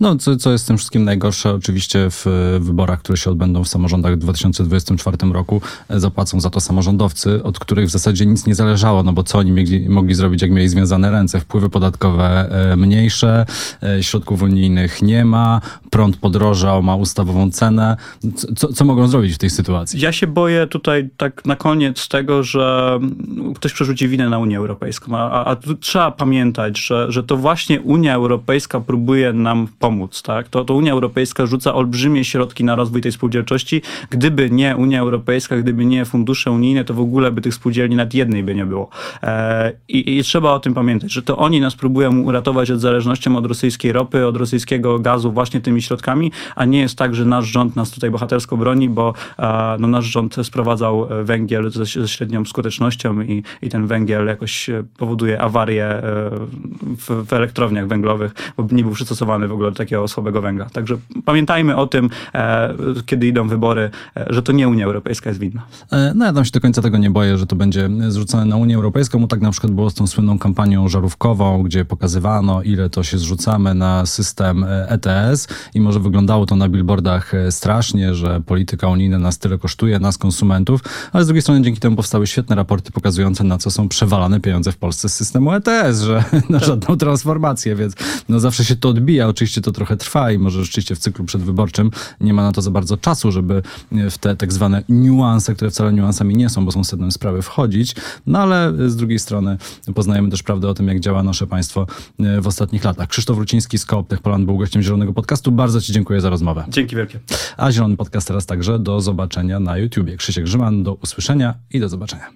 No, 0.00 0.16
co, 0.16 0.36
co 0.36 0.52
jest 0.52 0.66
tym 0.66 0.76
wszystkim 0.76 1.04
najgorsze, 1.04 1.54
oczywiście 1.54 2.06
w 2.10 2.24
wyborach, 2.60 2.98
które 2.98 3.18
się 3.18 3.30
odbędą 3.30 3.64
w 3.64 3.68
samorządach 3.68 4.14
w 4.14 4.16
2024 4.16 5.32
roku, 5.32 5.60
e, 5.88 6.00
zapłacą 6.00 6.40
za 6.40 6.50
to 6.50 6.60
samorządowcy, 6.60 7.42
od 7.42 7.58
których 7.58 7.86
w 7.86 7.90
zasadzie 7.90 8.26
nic 8.26 8.46
nie 8.46 8.54
zależało, 8.54 9.02
no 9.02 9.12
bo 9.12 9.22
co 9.22 9.38
oni 9.38 9.52
mogli, 9.52 9.88
mogli 9.88 10.14
zrobić, 10.14 10.42
jak 10.42 10.50
mieli 10.50 10.68
związane 10.68 11.10
ręce? 11.10 11.40
Wpływy 11.40 11.70
podatkowe 11.70 12.48
e, 12.72 12.76
mniejsze, 12.76 13.46
e, 13.82 14.02
środków 14.02 14.42
unijnych 14.42 15.02
nie 15.02 15.24
ma, 15.24 15.60
prąd 15.90 16.16
podrożał, 16.16 16.82
ma 16.82 16.96
ustawową 16.96 17.50
cenę. 17.50 17.96
Co, 18.56 18.72
co 18.72 18.84
mogą 18.84 19.08
zrobić 19.08 19.34
w 19.34 19.38
tej 19.38 19.50
sytuacji? 19.50 20.00
Ja 20.00 20.12
się 20.12 20.26
boję 20.26 20.66
tutaj 20.66 21.10
tak 21.16 21.44
na 21.44 21.56
koniec 21.56 22.08
tego, 22.08 22.42
że 22.42 22.98
ktoś 23.54 23.72
przerzuci 23.72 24.08
winę 24.08 24.28
na 24.28 24.38
Unię 24.38 24.58
Europejską, 24.58 25.16
a, 25.16 25.44
a 25.44 25.56
tu 25.56 25.74
trzeba 25.74 26.10
pamiętać, 26.10 26.80
że, 26.80 27.12
że 27.12 27.22
to 27.22 27.36
właśnie 27.36 27.80
Unia 27.80 28.14
Europejska 28.14 28.80
próbuje 28.80 29.32
nam 29.32 29.57
pomóc. 29.78 30.22
Tak? 30.22 30.48
To, 30.48 30.64
to 30.64 30.74
Unia 30.74 30.92
Europejska 30.92 31.46
rzuca 31.46 31.74
olbrzymie 31.74 32.24
środki 32.24 32.64
na 32.64 32.74
rozwój 32.74 33.00
tej 33.00 33.12
spółdzielczości. 33.12 33.82
Gdyby 34.10 34.50
nie 34.50 34.76
Unia 34.76 35.00
Europejska, 35.00 35.56
gdyby 35.56 35.84
nie 35.84 36.04
fundusze 36.04 36.50
unijne, 36.50 36.84
to 36.84 36.94
w 36.94 37.00
ogóle 37.00 37.32
by 37.32 37.40
tych 37.40 37.54
spółdzielni 37.54 37.96
nad 37.96 38.14
jednej 38.14 38.42
by 38.42 38.54
nie 38.54 38.66
było. 38.66 38.88
E, 39.22 39.72
i, 39.88 40.18
I 40.18 40.22
trzeba 40.22 40.52
o 40.52 40.60
tym 40.60 40.74
pamiętać, 40.74 41.12
że 41.12 41.22
to 41.22 41.36
oni 41.36 41.60
nas 41.60 41.74
próbują 41.74 42.20
uratować 42.20 42.70
od 42.70 42.80
zależności 42.80 43.28
od 43.28 43.46
rosyjskiej 43.46 43.92
ropy, 43.92 44.26
od 44.26 44.36
rosyjskiego 44.36 44.98
gazu 44.98 45.32
właśnie 45.32 45.60
tymi 45.60 45.82
środkami, 45.82 46.32
a 46.56 46.64
nie 46.64 46.80
jest 46.80 46.98
tak, 46.98 47.14
że 47.14 47.24
nasz 47.24 47.46
rząd 47.46 47.76
nas 47.76 47.90
tutaj 47.90 48.10
bohatersko 48.10 48.56
broni, 48.56 48.88
bo 48.88 49.14
e, 49.38 49.76
no, 49.80 49.88
nasz 49.88 50.04
rząd 50.04 50.36
sprowadzał 50.42 51.08
węgiel 51.24 51.70
ze, 51.70 51.84
ze 51.84 52.08
średnią 52.08 52.44
skutecznością 52.44 53.20
i, 53.20 53.42
i 53.62 53.68
ten 53.68 53.86
węgiel 53.86 54.26
jakoś 54.26 54.70
powoduje 54.96 55.40
awarię 55.40 55.84
e, 55.84 56.02
w, 56.96 57.26
w 57.26 57.32
elektrowniach 57.32 57.88
węglowych, 57.88 58.34
bo 58.56 58.68
nie 58.72 58.82
był 58.82 58.92
przystosowany 58.92 59.47
w 59.48 59.52
ogóle 59.52 59.70
do 59.70 59.76
takiego 59.76 60.08
słabego 60.08 60.40
węgla. 60.40 60.64
Także 60.64 60.98
pamiętajmy 61.24 61.76
o 61.76 61.86
tym, 61.86 62.10
e, 62.34 62.74
kiedy 63.06 63.26
idą 63.26 63.48
wybory, 63.48 63.90
e, 64.16 64.26
że 64.30 64.42
to 64.42 64.52
nie 64.52 64.68
Unia 64.68 64.86
Europejska 64.86 65.30
jest 65.30 65.40
winna. 65.40 65.62
No 66.14 66.24
ja 66.24 66.32
tam 66.32 66.44
się 66.44 66.50
do 66.50 66.60
końca 66.60 66.82
tego 66.82 66.98
nie 66.98 67.10
boję, 67.10 67.38
że 67.38 67.46
to 67.46 67.56
będzie 67.56 67.90
zrzucone 68.08 68.44
na 68.44 68.56
Unię 68.56 68.76
Europejską, 68.76 69.20
bo 69.20 69.26
tak 69.26 69.40
na 69.40 69.50
przykład 69.50 69.72
było 69.72 69.90
z 69.90 69.94
tą 69.94 70.06
słynną 70.06 70.38
kampanią 70.38 70.88
żarówkową, 70.88 71.62
gdzie 71.62 71.84
pokazywano, 71.84 72.62
ile 72.62 72.90
to 72.90 73.02
się 73.02 73.18
zrzucamy 73.18 73.74
na 73.74 74.06
system 74.06 74.64
ETS 74.68 75.48
i 75.74 75.80
może 75.80 76.00
wyglądało 76.00 76.46
to 76.46 76.56
na 76.56 76.68
billboardach 76.68 77.32
strasznie, 77.50 78.14
że 78.14 78.40
polityka 78.46 78.88
unijna 78.88 79.18
nas 79.18 79.38
tyle 79.38 79.58
kosztuje, 79.58 79.98
nas 79.98 80.18
konsumentów, 80.18 80.80
ale 81.12 81.24
z 81.24 81.26
drugiej 81.26 81.42
strony 81.42 81.62
dzięki 81.62 81.80
temu 81.80 81.96
powstały 81.96 82.26
świetne 82.26 82.56
raporty 82.56 82.92
pokazujące, 82.92 83.44
na 83.44 83.58
co 83.58 83.70
są 83.70 83.88
przewalane 83.88 84.40
pieniądze 84.40 84.72
w 84.72 84.76
Polsce 84.76 85.08
z 85.08 85.14
systemu 85.14 85.52
ETS, 85.52 86.00
że 86.00 86.24
na 86.50 86.58
żadną 86.58 86.96
transformację, 86.96 87.76
więc 87.76 87.94
no 88.28 88.40
zawsze 88.40 88.64
się 88.64 88.76
to 88.76 88.88
odbija. 88.88 89.28
Oczywiście 89.38 89.60
to 89.60 89.72
trochę 89.72 89.96
trwa 89.96 90.32
i 90.32 90.38
może 90.38 90.64
rzeczywiście 90.64 90.94
w 90.94 90.98
cyklu 90.98 91.24
przedwyborczym 91.24 91.90
nie 92.20 92.34
ma 92.34 92.42
na 92.42 92.52
to 92.52 92.62
za 92.62 92.70
bardzo 92.70 92.96
czasu, 92.96 93.32
żeby 93.32 93.62
w 94.10 94.18
te 94.18 94.36
tak 94.36 94.52
zwane 94.52 94.82
niuanse, 94.88 95.54
które 95.54 95.70
wcale 95.70 95.92
niuansami 95.92 96.36
nie 96.36 96.48
są, 96.48 96.64
bo 96.64 96.72
są 96.72 96.84
sednem 96.84 97.12
sprawy, 97.12 97.42
wchodzić. 97.42 97.94
No 98.26 98.38
ale 98.38 98.72
z 98.86 98.96
drugiej 98.96 99.18
strony 99.18 99.58
poznajemy 99.94 100.30
też 100.30 100.42
prawdę 100.42 100.68
o 100.68 100.74
tym, 100.74 100.88
jak 100.88 101.00
działa 101.00 101.22
nasze 101.22 101.46
państwo 101.46 101.86
w 102.40 102.46
ostatnich 102.46 102.84
latach. 102.84 103.08
Krzysztof 103.08 103.38
Ruciński 103.38 103.78
z 103.78 103.84
Koop 103.84 104.18
Poland 104.22 104.44
był 104.44 104.58
gościem 104.58 104.82
Zielonego 104.82 105.12
Podcastu. 105.12 105.52
Bardzo 105.52 105.80
Ci 105.80 105.92
dziękuję 105.92 106.20
za 106.20 106.30
rozmowę. 106.30 106.64
Dzięki 106.68 106.96
wielkie. 106.96 107.18
A 107.56 107.72
Zielony 107.72 107.96
Podcast 107.96 108.28
teraz 108.28 108.46
także 108.46 108.78
do 108.78 109.00
zobaczenia 109.00 109.60
na 109.60 109.78
YouTubie. 109.78 110.16
Krzysiek 110.16 110.44
Grzyman, 110.44 110.82
do 110.82 110.94
usłyszenia 110.94 111.54
i 111.70 111.80
do 111.80 111.88
zobaczenia. 111.88 112.30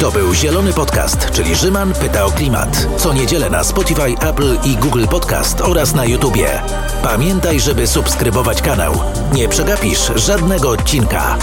To 0.00 0.12
był 0.12 0.34
Zielony 0.34 0.72
Podcast, 0.72 1.30
czyli 1.30 1.56
Rzyman 1.56 1.92
pyta 1.94 2.24
o 2.24 2.30
klimat. 2.30 2.88
Co 2.96 3.12
niedzielę 3.12 3.50
na 3.50 3.64
Spotify, 3.64 4.14
Apple 4.20 4.56
i 4.64 4.76
Google 4.76 5.04
Podcast 5.06 5.60
oraz 5.60 5.94
na 5.94 6.04
YouTubie. 6.04 6.62
Pamiętaj, 7.02 7.60
żeby 7.60 7.86
subskrybować 7.86 8.62
kanał. 8.62 8.94
Nie 9.32 9.48
przegapisz 9.48 10.12
żadnego 10.16 10.70
odcinka. 10.70 11.38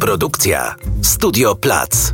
Produkcja 0.00 0.74
Studio 1.02 1.54
Plac. 1.54 2.12